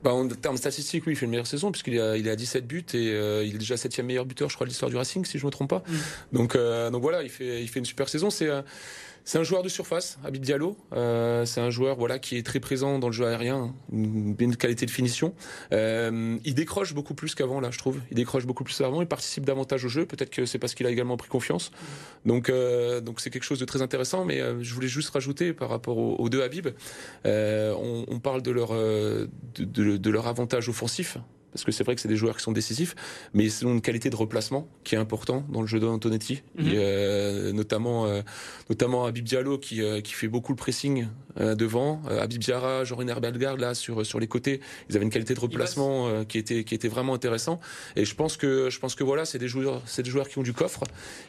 Bah, 0.04 0.14
en 0.14 0.28
termes 0.28 0.58
statistiques, 0.58 1.06
oui, 1.08 1.14
il 1.14 1.16
fait 1.16 1.26
une 1.26 1.32
meilleure 1.32 1.48
saison 1.48 1.72
puisqu'il 1.72 2.00
a, 2.00 2.18
il 2.18 2.30
a 2.30 2.36
17 2.36 2.68
buts 2.68 2.86
et 2.94 3.12
euh, 3.12 3.44
il 3.44 3.56
est 3.56 3.60
déjà 3.60 3.78
septième 3.78 4.06
meilleur 4.06 4.26
buteur, 4.26 4.50
je 4.50 4.56
crois, 4.56 4.66
de 4.66 4.70
l'histoire 4.70 4.92
du 4.92 4.98
Racing, 4.98 5.26
si 5.26 5.40
je 5.40 5.46
me 5.46 5.52
trompe 5.52 5.70
pas. 5.70 5.84
Mm. 5.88 5.96
Donc, 6.34 6.56
euh, 6.56 6.90
donc 6.92 7.02
voilà, 7.02 7.24
il 7.24 7.30
fait, 7.30 7.62
il 7.62 7.68
fait 7.68 7.80
une 7.80 7.86
super 7.86 8.08
saison. 8.08 8.30
C'est 8.30 8.48
euh, 8.48 8.62
c'est 9.28 9.38
un 9.38 9.44
joueur 9.44 9.62
de 9.62 9.68
surface, 9.68 10.18
Habib 10.24 10.42
Diallo. 10.42 10.78
Euh, 10.94 11.44
c'est 11.44 11.60
un 11.60 11.70
joueur 11.70 11.98
voilà 11.98 12.18
qui 12.18 12.38
est 12.38 12.44
très 12.44 12.62
présent 12.62 12.98
dans 12.98 13.08
le 13.08 13.14
jeu 13.14 13.26
aérien, 13.26 13.76
une, 13.92 14.34
une 14.40 14.56
qualité 14.56 14.86
de 14.86 14.92
finition. 14.92 15.34
Euh, 15.74 16.38
il 16.46 16.56
décroche 16.56 16.94
beaucoup 16.94 17.14
plus 17.14 17.36
qu'avant 17.36 17.60
là, 17.60 17.70
je 17.70 17.78
trouve. 17.78 18.00
Il 18.10 18.16
décroche 18.16 18.46
beaucoup 18.46 18.64
plus 18.64 18.78
qu'avant. 18.78 19.02
Il 19.02 19.08
participe 19.08 19.44
davantage 19.44 19.84
au 19.84 19.90
jeu. 19.90 20.06
Peut-être 20.06 20.30
que 20.30 20.46
c'est 20.46 20.60
parce 20.60 20.76
qu'il 20.76 20.86
a 20.86 20.90
également 20.92 21.18
pris 21.18 21.28
confiance. 21.28 21.72
Donc 22.26 22.48
euh, 22.48 23.02
donc 23.02 23.20
c'est 23.20 23.30
quelque 23.30 23.44
chose 23.44 23.60
de 23.60 23.66
très 23.66 23.82
intéressant. 23.82 24.24
Mais 24.24 24.40
euh, 24.40 24.64
je 24.64 24.74
voulais 24.74 24.88
juste 24.88 25.10
rajouter 25.10 25.52
par 25.52 25.68
rapport 25.68 25.98
aux, 25.98 26.30
deux 26.30 26.42
Habib, 26.42 26.70
euh, 27.26 27.76
on, 27.78 28.06
on, 28.08 28.20
parle 28.20 28.42
de 28.42 28.52
leur 28.52 28.70
de, 28.72 29.98
de 29.98 30.10
leur 30.10 30.28
avantage 30.28 30.70
offensif 30.70 31.18
parce 31.58 31.66
que 31.66 31.72
c'est 31.72 31.84
vrai 31.84 31.96
que 31.96 32.02
c'est 32.02 32.08
des 32.08 32.16
joueurs 32.16 32.38
qui 32.38 32.44
sont 32.44 32.52
décisifs, 32.52 32.96
mais 33.34 33.46
ils 33.46 33.66
ont 33.66 33.74
une 33.74 33.82
qualité 33.82 34.12
de 34.12 34.16
replacement 34.16 34.68
qui 34.84 34.94
est 34.94 34.98
important 35.00 35.44
dans 35.50 35.62
le 35.62 35.68
jeu 35.68 35.80
d'Antonetti, 35.80 36.44
mhm. 36.56 36.72
euh, 36.76 37.52
notamment 37.52 38.06
euh, 38.06 38.22
notamment 38.70 39.06
Abib 39.06 39.26
Diallo 39.26 39.58
qui, 39.58 39.82
euh, 39.82 40.02
qui 40.02 40.14
fait 40.14 40.28
beaucoup 40.28 40.52
le 40.52 40.56
pressing 40.56 41.08
euh, 41.40 41.56
devant, 41.56 42.02
Abib 42.10 42.40
Diarra, 42.40 42.84
Jorin 42.84 43.08
Herbelgard 43.08 43.58
là 43.58 43.74
sur 43.74 44.06
sur 44.06 44.20
les 44.20 44.28
côtés, 44.28 44.60
ils 44.88 44.96
avaient 44.96 45.06
une 45.06 45.12
qualité 45.12 45.34
de 45.34 45.40
replacement 45.40 46.24
qui 46.26 46.38
était 46.38 46.64
qui 46.64 46.76
était 46.76 46.88
vraiment 46.90 47.16
intéressant. 47.16 47.60
Et 47.96 48.06
je 48.06 48.14
pense 48.14 48.38
que 48.38 48.70
je 48.70 48.80
pense 48.80 48.94
que 48.94 49.04
voilà, 49.04 49.26
c'est 49.26 49.40
des 49.40 49.48
joueurs 49.48 49.82
c'est 49.88 50.04
des 50.04 50.12
joueurs 50.12 50.30
qui 50.30 50.38
ont 50.38 50.44
du 50.44 50.54
coffre 50.54 50.84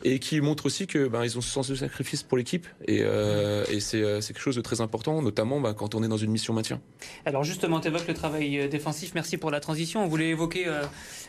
et 0.05 0.19
qui 0.19 0.43
montrent 0.43 0.67
aussi 0.67 0.87
que 0.87 1.09
ben 1.09 1.25
ils 1.25 1.39
ont 1.39 1.41
ce 1.41 1.51
sens 1.51 1.69
de 1.69 1.75
sacrifice 1.75 2.23
pour 2.23 2.37
l'équipe. 2.37 2.67
Et, 2.87 2.99
et 2.99 3.81
c'est 3.81 4.21
c'est 4.21 4.35
quelque 4.35 4.43
chose 4.43 4.57
de 4.57 4.61
très 4.61 4.83
important 4.83 5.23
notamment 5.23 5.61
ben, 5.61 5.73
quand 5.73 5.95
on 5.95 6.03
est 6.03 6.09
dans 6.09 6.19
une 6.19 6.31
mission 6.31 6.53
maintien. 6.53 6.81
Alors 7.25 7.45
justement, 7.45 7.81
tu 7.81 7.89
évoques 7.89 8.09
le 8.09 8.15
travail 8.15 8.69
défensif, 8.69 9.13
merci 9.15 9.39
pour 9.39 9.51
la 9.51 9.61
transition 9.61 10.05
voulais 10.19 10.31
évoquer 10.31 10.67
euh, 10.67 10.83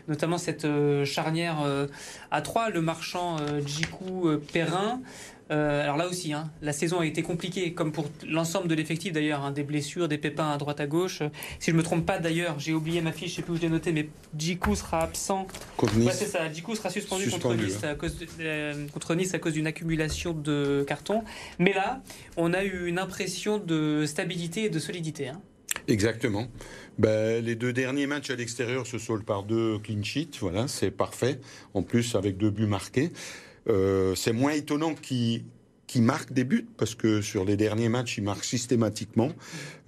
notamment 0.08 0.40
cette 0.40 0.66
euh, 0.66 1.06
charnière 1.06 1.62
euh, 1.64 1.86
à 2.32 2.42
3, 2.42 2.72
le 2.72 2.82
marchand 2.82 3.38
Djikou 3.66 4.30
Perrin. 4.52 5.02
alors 5.50 5.98
là 5.98 6.08
aussi, 6.08 6.34
hein, 6.34 6.50
la 6.62 6.74
saison 6.74 7.00
a 7.00 7.06
été 7.06 7.22
compliquée, 7.22 7.74
comme 7.74 7.92
pour 7.92 8.06
l'ensemble 8.28 8.68
de 8.68 8.76
l'effectif 8.76 9.14
d'ailleurs, 9.14 9.44
hein, 9.44 9.52
des 9.52 9.64
blessures, 9.64 10.08
des 10.08 10.18
pépins 10.18 10.50
à 10.50 10.58
droite 10.58 10.80
à 10.80 10.88
gauche. 10.88 11.22
Si 11.60 11.72
je 11.72 11.76
me 11.76 11.84
trompe 11.84 12.06
pas 12.06 12.18
d'ailleurs, 12.18 12.60
j'ai 12.60 12.74
oublié 12.74 13.02
ma 13.02 13.12
fiche, 13.12 13.32
je 13.32 13.36
sais 13.38 13.42
plus 13.44 13.54
où 13.54 13.56
je 13.58 13.62
l'ai 13.62 13.70
noté, 13.70 13.92
mais 13.92 14.10
Djikou 14.38 14.76
sera 14.76 15.02
absent. 15.02 15.48
Ouais, 15.82 16.12
c'est 16.12 16.26
ça, 16.26 16.52
Djikou 16.52 16.76
sera 16.76 16.90
suspendu, 16.90 17.30
contre, 17.30 17.54
nice 17.56 17.84
à 17.84 17.96
cause 17.96 18.18
contre 18.94 19.16
Nice 19.16 19.34
à 19.34 19.40
cause 19.40 19.54
d'une 19.54 19.68
accumulation 19.68 20.34
de 20.34 20.84
cartons. 20.88 21.24
Mais 21.60 21.74
là, 21.74 22.02
on 22.38 22.54
a 22.54 22.64
eu 22.64 22.88
une 22.88 23.00
impression 23.00 23.60
de 23.60 24.06
stabilité 24.08 24.66
et 24.66 24.70
de 24.70 24.80
solidité. 24.80 25.30
Hein. 25.30 25.42
Exactement. 25.88 26.48
Ben, 27.00 27.42
les 27.44 27.56
deux 27.56 27.72
derniers 27.72 28.08
matchs 28.08 28.30
à 28.30 28.36
l'extérieur 28.36 28.86
se 28.86 28.98
soldent 28.98 29.24
par 29.24 29.44
deux 29.44 29.80
clean 29.80 30.04
sheets. 30.04 30.38
Voilà, 30.42 30.68
c'est 30.68 30.92
parfait. 30.92 31.40
En 31.74 31.82
plus, 31.82 32.14
avec 32.16 32.36
deux 32.36 32.50
buts 32.50 32.66
marqués. 32.66 33.10
Euh, 33.70 34.16
c'est 34.16 34.34
moins 34.34 34.52
étonnant 34.52 34.94
qu'il 34.96 35.46
qui 35.90 36.02
marquent 36.02 36.34
des 36.34 36.44
buts, 36.44 36.68
parce 36.78 36.94
que 36.94 37.20
sur 37.20 37.44
les 37.46 37.58
derniers 37.58 37.90
matchs, 37.90 38.20
ils 38.20 38.24
marquent 38.24 38.44
systématiquement. 38.44 39.32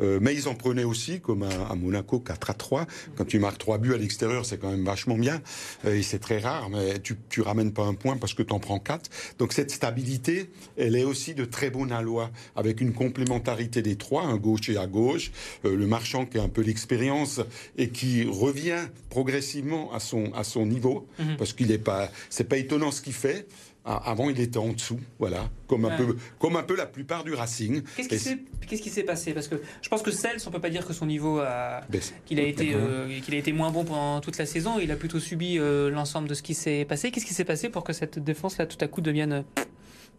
Euh, 0.01 0.17
mais 0.19 0.33
ils 0.33 0.47
en 0.47 0.55
prenaient 0.55 0.83
aussi, 0.83 1.21
comme 1.21 1.43
à, 1.43 1.75
Monaco, 1.75 2.19
4 2.19 2.49
à 2.49 2.53
3. 2.55 2.87
Quand 3.15 3.25
tu 3.25 3.37
marques 3.37 3.59
3 3.59 3.77
buts 3.77 3.93
à 3.93 3.97
l'extérieur, 3.97 4.43
c'est 4.43 4.57
quand 4.57 4.71
même 4.71 4.83
vachement 4.83 5.15
bien. 5.15 5.43
Euh, 5.85 5.93
et 5.95 6.01
c'est 6.01 6.17
très 6.17 6.39
rare, 6.39 6.71
mais 6.71 6.97
tu, 6.97 7.17
tu 7.29 7.41
ramènes 7.41 7.71
pas 7.71 7.83
un 7.83 7.93
point 7.93 8.17
parce 8.17 8.33
que 8.33 8.41
tu 8.41 8.51
en 8.51 8.59
prends 8.59 8.79
4. 8.79 9.11
Donc 9.37 9.53
cette 9.53 9.69
stabilité, 9.69 10.49
elle 10.75 10.95
est 10.95 11.03
aussi 11.03 11.35
de 11.35 11.45
très 11.45 11.69
bon 11.69 11.91
aloi, 11.91 12.31
avec 12.55 12.81
une 12.81 12.93
complémentarité 12.93 13.83
des 13.83 13.95
trois, 13.95 14.23
un 14.23 14.37
gauche 14.37 14.69
et 14.69 14.77
à 14.77 14.87
gauche. 14.87 15.31
Euh, 15.65 15.75
le 15.75 15.85
marchand 15.85 16.25
qui 16.25 16.39
a 16.39 16.41
un 16.41 16.49
peu 16.49 16.61
l'expérience 16.63 17.41
et 17.77 17.89
qui 17.89 18.23
revient 18.23 18.87
progressivement 19.11 19.93
à 19.93 19.99
son, 19.99 20.33
à 20.33 20.43
son 20.43 20.65
niveau, 20.65 21.07
mhm. 21.19 21.37
parce 21.37 21.53
qu'il 21.53 21.67
n'est 21.67 21.77
pas, 21.77 22.09
c'est 22.31 22.49
pas 22.49 22.57
étonnant 22.57 22.89
ce 22.89 23.03
qu'il 23.03 23.13
fait. 23.13 23.47
Ah, 23.83 23.99
avant, 24.05 24.29
il 24.29 24.39
était 24.39 24.59
en 24.59 24.73
dessous, 24.73 24.99
voilà, 25.17 25.49
comme 25.65 25.85
un, 25.85 25.97
peu, 25.97 26.15
comme 26.37 26.55
un 26.55 26.61
peu 26.61 26.75
la 26.75 26.85
plupart 26.85 27.23
du 27.23 27.33
Racing. 27.33 27.81
Qu'est-ce 27.95 28.81
qui 28.81 28.89
s'est 28.91 29.03
passé? 29.03 29.33
Parce 29.33 29.47
que 29.47 29.55
je 29.81 29.89
pense 29.89 30.03
que 30.03 30.11
Sels, 30.11 30.37
on 30.45 30.51
peut 30.51 30.61
pas 30.61 30.69
dire 30.69 30.85
que 30.85 30.93
son 30.93 31.07
niveau 31.07 31.39
a, 31.39 31.81
qu'il 32.25 32.39
a 32.39 32.43
été, 32.43 32.73
euh, 32.75 33.19
qu'il 33.21 33.33
a 33.33 33.37
été 33.37 33.51
moins 33.53 33.71
bon 33.71 33.83
pendant 33.83 34.21
toute 34.21 34.37
la 34.37 34.45
saison. 34.45 34.77
Il 34.79 34.91
a 34.91 34.95
plutôt 34.95 35.19
subi 35.19 35.57
euh, 35.57 35.89
l'ensemble 35.89 36.29
de 36.29 36.35
ce 36.35 36.43
qui 36.43 36.53
s'est 36.53 36.85
passé. 36.85 37.09
Qu'est-ce 37.09 37.25
qui 37.25 37.33
s'est 37.33 37.43
passé 37.43 37.69
pour 37.69 37.83
que 37.83 37.91
cette 37.91 38.19
défense 38.19 38.59
là, 38.59 38.67
tout 38.67 38.77
à 38.81 38.87
coup, 38.87 39.01
devienne 39.01 39.33
euh, 39.33 39.63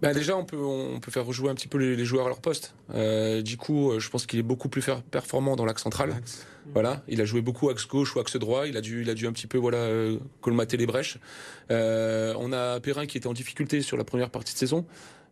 bah 0.03 0.13
déjà, 0.13 0.37
on 0.37 0.45
peut, 0.45 0.59
on 0.59 1.01
peut 1.01 1.11
faire 1.11 1.25
rejouer 1.25 1.49
un 1.49 1.55
petit 1.55 1.69
peu 1.69 1.79
les, 1.79 2.05
joueurs 2.05 2.27
à 2.27 2.29
leur 2.29 2.41
poste. 2.41 2.75
du 2.91 3.57
coup, 3.57 3.99
je 3.99 4.09
pense 4.11 4.27
qu'il 4.27 4.39
est 4.39 4.45
beaucoup 4.45 4.69
plus 4.69 4.85
performant 5.11 5.57
dans 5.57 5.65
l'axe 5.65 5.83
central. 5.83 6.21
Voilà, 6.73 7.03
il 7.09 7.21
a 7.21 7.25
joué 7.25 7.41
beaucoup 7.41 7.71
axe 7.71 7.87
gauche 7.87 8.15
ou 8.15 8.21
axe 8.21 8.37
droit. 8.37 8.67
Il 8.67 8.77
a 8.77 8.81
dû, 8.81 9.03
il 9.03 9.11
a 9.11 9.15
dû 9.15 9.27
un 9.27 9.33
petit 9.33 9.47
peu 9.47 9.59
voilà 9.59 9.79
euh, 9.79 10.19
colmater 10.41 10.77
les 10.77 10.87
brèches. 10.87 11.19
Euh, 11.71 12.35
on 12.39 12.53
a 12.53 12.81
Perrin 12.81 13.07
qui 13.07 13.19
était 13.19 13.27
en 13.27 13.33
difficulté 13.33 13.83
sur 13.83 13.97
la 13.97 14.05
première 14.05 14.31
partie 14.31 14.53
de 14.55 14.59
saison. 14.59 14.87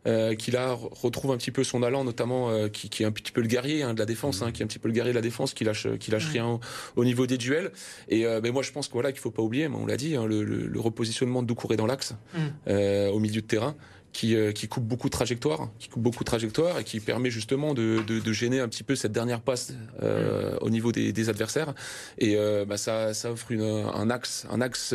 Euh, 0.07 0.35
qui 0.35 0.51
là 0.51 0.73
retrouve 0.73 1.31
un 1.31 1.37
petit 1.37 1.51
peu 1.51 1.63
son 1.63 1.83
allant, 1.83 2.05
notamment 2.05 2.49
euh, 2.49 2.69
qui, 2.69 2.89
qui, 2.89 3.03
est 3.03 3.07
un 3.07 3.13
petit 3.13 3.33
peu 3.33 3.43
le 3.43 3.47
guerrier 3.47 3.83
hein, 3.83 3.93
de 3.93 3.99
la 3.99 4.07
défense, 4.07 4.41
hein, 4.41 4.51
qui 4.51 4.63
est 4.63 4.65
un 4.65 4.67
petit 4.67 4.79
peu 4.79 4.89
le 4.89 4.95
guerrier 4.95 5.13
de 5.13 5.19
la 5.19 5.21
défense, 5.21 5.53
qui 5.53 5.63
lâche, 5.63 5.89
qui 5.99 6.11
lâche 6.11 6.29
rien 6.29 6.59
au, 6.97 7.05
niveau 7.05 7.27
des 7.27 7.37
duels. 7.37 7.71
Et 8.09 8.25
euh, 8.25 8.41
ben 8.41 8.51
moi 8.51 8.63
je 8.63 8.73
pense 8.73 8.89
que 8.89 8.95
voilà 8.95 9.13
qu'il 9.13 9.21
faut 9.21 9.31
pas 9.31 9.43
oublier, 9.43 9.69
on 9.69 9.85
l'a 9.85 9.99
dit, 9.99 10.17
hein, 10.17 10.25
le, 10.25 10.43
le, 10.43 10.67
le, 10.67 10.81
repositionnement 10.81 11.43
de 11.43 11.49
Doucouré 11.49 11.77
dans 11.77 11.85
l'axe, 11.85 12.15
mm. 12.33 12.39
euh, 12.69 13.11
au 13.11 13.19
milieu 13.19 13.43
de 13.43 13.47
terrain 13.47 13.77
qui, 14.13 14.35
euh, 14.35 14.53
qui 14.53 14.69
coupe 14.69 14.85
beaucoup 14.85 15.09
de 15.09 15.13
trajectoires, 15.13 15.69
qui 15.79 15.89
coupe 15.89 16.03
beaucoup 16.03 16.25
de 16.25 16.27
trajectoires 16.27 16.79
et 16.79 16.85
qui 16.85 17.01
permet 17.01 17.31
justement 17.31 17.75
de, 17.75 18.03
de, 18.07 18.19
de 18.19 18.33
gêner 18.33 18.61
un 18.61 18.69
petit 18.69 18.83
peu 18.83 18.97
cette 18.97 19.13
dernière 19.13 19.41
passe 19.41 19.73
euh, 20.03 20.57
au 20.61 20.71
niveau 20.71 20.93
des, 20.93 21.13
des 21.13 21.29
adversaires. 21.29 21.75
Et 22.19 22.37
euh, 22.37 22.65
bah 22.65 22.77
ça, 22.77 23.15
ça 23.15 23.31
offre 23.31 23.53
une, 23.53 23.63
un 23.63 24.11
axe, 24.11 24.47
un 24.51 24.61
axe 24.61 24.95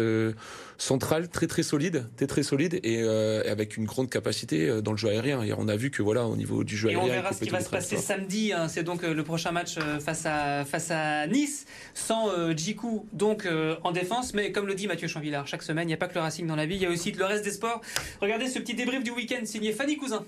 central 0.78 1.30
très 1.30 1.48
très 1.48 1.64
solide, 1.64 2.06
très 2.18 2.28
très 2.28 2.44
solide 2.44 2.80
et 2.84 3.02
avec 3.48 3.78
une 3.78 3.86
grande 3.86 4.10
capacité 4.10 4.82
dans 4.82 4.92
le 4.92 4.98
jeu 4.98 5.10
aérien. 5.10 5.42
Et 5.44 5.54
on 5.54 5.68
a 5.68 5.76
vu 5.76 5.92
que 5.92 6.02
voilà 6.02 6.26
au 6.26 6.36
niveau 6.36 6.64
du 6.64 6.76
jeu 6.76 6.90
et 6.90 6.96
aérien. 6.96 7.10
on 7.10 7.14
verra 7.14 7.34
ce 7.34 7.44
qui 7.44 7.50
va 7.50 7.62
se 7.62 7.70
passer 7.70 7.98
samedi. 7.98 8.52
Hein. 8.52 8.68
C'est 8.68 8.84
donc 8.84 9.04
le 9.04 9.24
prochain 9.24 9.52
match 9.52 9.78
face 10.00 10.26
à 10.26 10.66
face 10.66 10.92
à 10.92 11.28
Nice 11.28 11.66
sans 11.94 12.30
Djikou 12.56 13.08
donc 13.14 13.48
en 13.84 13.92
défense. 13.92 14.34
Mais 14.34 14.52
comme 14.52 14.68
le 14.68 14.76
dit 14.76 14.88
Mathieu 14.88 15.08
Chanvillard, 15.08 15.48
chaque 15.48 15.64
semaine 15.64 15.86
il 15.86 15.88
n'y 15.88 15.94
a 15.94 15.98
pas 15.98 16.08
que 16.08 16.16
le 16.16 16.22
Racing 16.22 16.46
dans 16.48 16.56
la 16.56 16.66
vie, 16.66 16.76
il 16.76 16.82
y 16.82 16.86
a 16.86 16.90
aussi 16.90 17.12
le 17.12 17.26
reste 17.26 17.46
des 17.46 17.52
sports. 17.52 17.82
Regardez 18.22 18.48
ce 18.48 18.60
petit 18.60 18.74
débrief 18.74 19.04
du 19.06 19.12
week-end 19.12 19.46
signé 19.46 19.72
Fanny 19.72 19.98
Cousin. 19.98 20.26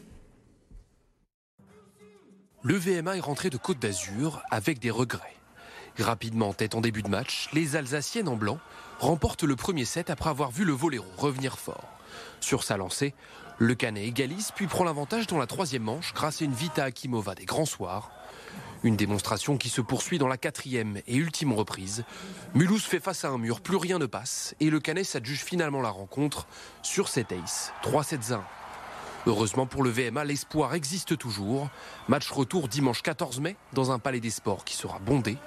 Le 2.61 2.75
VMA 2.75 3.17
est 3.17 3.21
rentré 3.21 3.49
de 3.49 3.57
Côte 3.57 3.79
d'Azur 3.79 4.43
avec 4.51 4.77
des 4.77 4.91
regrets. 4.91 5.35
Rapidement 5.97 6.53
tête 6.53 6.75
en 6.75 6.81
début 6.81 7.01
de 7.01 7.09
match, 7.09 7.49
les 7.53 7.75
Alsaciennes 7.75 8.27
en 8.27 8.35
blanc 8.35 8.59
remportent 8.99 9.43
le 9.43 9.55
premier 9.55 9.83
set 9.83 10.11
après 10.11 10.29
avoir 10.29 10.51
vu 10.51 10.63
le 10.63 10.73
Voléro 10.73 11.07
revenir 11.17 11.57
fort. 11.57 11.89
Sur 12.39 12.63
sa 12.63 12.77
lancée, 12.77 13.15
le 13.57 13.73
Canet 13.73 14.05
égalise 14.05 14.51
puis 14.55 14.67
prend 14.67 14.83
l'avantage 14.83 15.25
dans 15.25 15.39
la 15.39 15.47
troisième 15.47 15.83
manche 15.83 16.13
grâce 16.13 16.43
à 16.43 16.45
une 16.45 16.53
Vita 16.53 16.83
Akimova 16.83 17.33
des 17.33 17.45
grands 17.45 17.65
soirs. 17.65 18.11
Une 18.83 18.95
démonstration 18.95 19.57
qui 19.57 19.69
se 19.69 19.81
poursuit 19.81 20.19
dans 20.19 20.27
la 20.27 20.37
quatrième 20.37 21.01
et 21.07 21.15
ultime 21.15 21.51
reprise. 21.51 22.03
Mulhouse 22.53 22.83
fait 22.83 22.99
face 22.99 23.25
à 23.25 23.29
un 23.29 23.39
mur, 23.39 23.59
plus 23.59 23.77
rien 23.77 23.97
ne 23.97 24.05
passe 24.05 24.53
et 24.59 24.69
le 24.69 24.79
Canet 24.79 25.03
s'adjuge 25.03 25.43
finalement 25.43 25.81
la 25.81 25.89
rencontre 25.89 26.47
sur 26.83 27.09
cet 27.09 27.31
ace 27.31 27.73
3-7-1. 27.83 28.41
Heureusement 29.27 29.65
pour 29.65 29.83
le 29.83 29.89
VMA, 29.89 30.23
l'espoir 30.23 30.73
existe 30.73 31.17
toujours. 31.17 31.69
Match 32.07 32.31
retour 32.31 32.69
dimanche 32.69 33.01
14 33.01 33.41
mai 33.41 33.57
dans 33.73 33.91
un 33.91 33.99
palais 33.99 34.21
des 34.21 34.29
sports 34.29 34.63
qui 34.63 34.73
sera 34.73 34.99
bondé, 34.99 35.37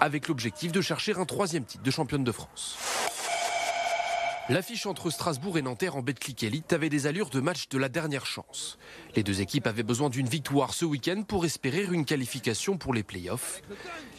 avec 0.00 0.28
l'objectif 0.28 0.72
de 0.72 0.80
chercher 0.80 1.14
un 1.14 1.26
troisième 1.26 1.64
titre 1.64 1.84
de 1.84 1.90
championne 1.90 2.24
de 2.24 2.32
France. 2.32 2.78
L'affiche 4.48 4.86
entre 4.86 5.10
Strasbourg 5.10 5.58
et 5.58 5.62
Nanterre 5.62 5.96
en 5.96 6.00
Betclic 6.00 6.42
Elite 6.42 6.72
avait 6.72 6.88
des 6.88 7.06
allures 7.06 7.28
de 7.28 7.40
match 7.40 7.68
de 7.68 7.76
la 7.76 7.90
dernière 7.90 8.24
chance. 8.24 8.78
Les 9.14 9.22
deux 9.22 9.42
équipes 9.42 9.66
avaient 9.66 9.82
besoin 9.82 10.08
d'une 10.08 10.26
victoire 10.26 10.72
ce 10.72 10.86
week-end 10.86 11.22
pour 11.22 11.44
espérer 11.44 11.84
une 11.84 12.06
qualification 12.06 12.78
pour 12.78 12.94
les 12.94 13.02
playoffs. 13.02 13.60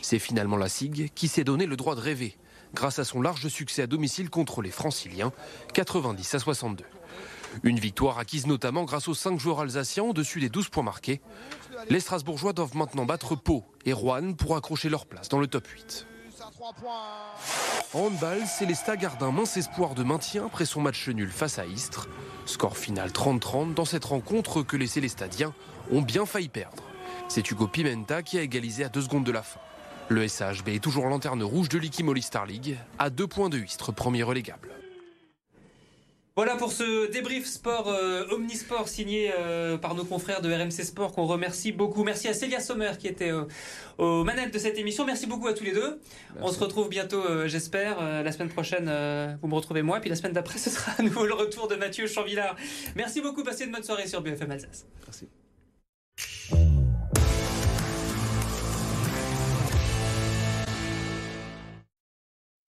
C'est 0.04 0.20
finalement 0.20 0.58
la 0.58 0.70
SIG 0.70 1.12
qui 1.16 1.28
s'est 1.28 1.44
donné 1.44 1.66
le 1.66 1.78
droit 1.78 1.96
de 1.96 2.02
rêver, 2.02 2.38
grâce 2.76 3.00
à 3.00 3.06
son 3.06 3.24
large 3.24 3.48
succès 3.48 3.82
à 3.82 3.88
domicile 3.88 4.30
contre 4.30 4.62
les 4.62 4.70
Franciliens, 4.70 5.32
90 5.74 6.36
à 6.36 6.38
62. 6.38 6.86
Une 7.64 7.80
victoire 7.80 8.20
acquise 8.20 8.48
notamment 8.48 8.84
grâce 8.84 9.08
aux 9.08 9.14
5 9.14 9.40
joueurs 9.40 9.62
alsaciens 9.62 10.04
au-dessus 10.04 10.40
des 10.40 10.50
12 10.50 10.70
points 10.70 10.84
marqués. 10.84 11.22
Les 11.90 12.00
Strasbourgeois 12.00 12.54
doivent 12.54 12.76
maintenant 12.76 13.06
battre 13.06 13.36
Pau 13.36 13.64
et 13.86 13.94
Rouen 13.94 14.34
pour 14.34 14.56
accrocher 14.56 14.90
leur 14.90 15.06
place 15.06 15.30
dans 15.30 15.40
le 15.40 15.48
top 15.48 15.68
8. 15.68 16.08
En 17.94 18.00
handball, 18.00 18.46
Célesta 18.46 18.96
garde 18.96 19.22
un 19.24 19.32
mince 19.32 19.58
espoir 19.58 19.96
de 19.96 20.04
maintien 20.04 20.46
après 20.46 20.66
son 20.66 20.82
match 20.82 21.08
nul 21.08 21.30
face 21.30 21.60
à 21.60 21.66
Istres. 21.66 22.08
Score 22.46 22.78
final 22.78 23.10
30-30 23.10 23.74
dans 23.74 23.86
cette 23.86 24.06
rencontre 24.06 24.62
que 24.62 24.78
les 24.78 24.88
Célestadiens 24.88 25.54
ont 25.92 26.02
bien 26.02 26.26
failli 26.26 26.50
perdre. 26.50 26.84
C'est 27.28 27.50
Hugo 27.50 27.68
Pimenta 27.68 28.24
qui 28.24 28.38
a 28.38 28.42
égalisé 28.42 28.84
à 28.84 28.90
deux 28.90 29.02
secondes 29.02 29.24
de 29.24 29.32
la 29.32 29.44
fin. 29.44 29.60
Le 30.10 30.28
SHB 30.28 30.70
est 30.70 30.84
toujours 30.84 31.06
lanterne 31.06 31.44
rouge 31.44 31.70
de 31.70 31.78
l'Ikimoli 31.78 32.24
Star 32.24 32.46
League, 32.46 32.78
à 32.98 33.10
deux 33.10 33.28
points 33.28 33.50
de 33.50 33.60
Istres, 33.60 33.94
premier 33.94 34.24
relégable. 34.24 34.72
Voilà 36.40 36.56
pour 36.56 36.72
ce 36.72 37.12
débrief 37.12 37.46
sport 37.46 37.90
euh, 37.90 38.26
omnisport 38.32 38.88
signé 38.88 39.34
euh, 39.38 39.78
par 39.78 39.94
nos 39.94 40.06
confrères 40.06 40.40
de 40.40 40.50
RMC 40.50 40.86
Sport 40.86 41.12
qu'on 41.12 41.26
remercie 41.26 41.74
beaucoup. 41.74 42.06
Merci 42.06 42.30
à 42.30 42.34
Célia 42.34 42.62
Sommer 42.62 42.94
qui 42.98 43.10
était 43.10 43.30
euh, 43.30 43.44
aux 43.98 44.24
manettes 44.24 44.54
de 44.54 44.58
cette 44.58 44.78
émission. 44.78 45.06
Merci 45.06 45.28
beaucoup 45.28 45.48
à 45.48 45.54
tous 45.54 45.66
les 45.66 45.74
deux. 45.74 46.00
On 46.40 46.50
se 46.50 46.58
retrouve 46.58 46.88
bientôt, 46.88 47.22
j'espère. 47.48 48.02
la 48.24 48.32
semaine 48.32 48.48
prochaine, 48.48 48.86
vous 49.42 49.50
me 49.50 49.56
retrouvez 49.56 49.82
moi. 49.82 50.00
Puis 50.00 50.10
la 50.10 50.16
semaine 50.16 50.32
d'après, 50.32 50.58
ce 50.66 50.70
sera 50.70 50.94
à 50.98 51.02
nouveau 51.02 51.26
le 51.26 51.34
retour 51.34 51.68
de 51.68 51.76
Mathieu 51.76 52.08
Chanvillard. 52.08 52.56
Merci 52.96 53.20
beaucoup. 53.20 53.44
Passez 53.44 53.66
une 53.66 53.74
bonne 53.74 53.84
soirée 53.84 54.08
sur 54.08 54.22
BFM 54.22 54.52
Alsace. 54.52 54.86
Merci. 55.08 55.28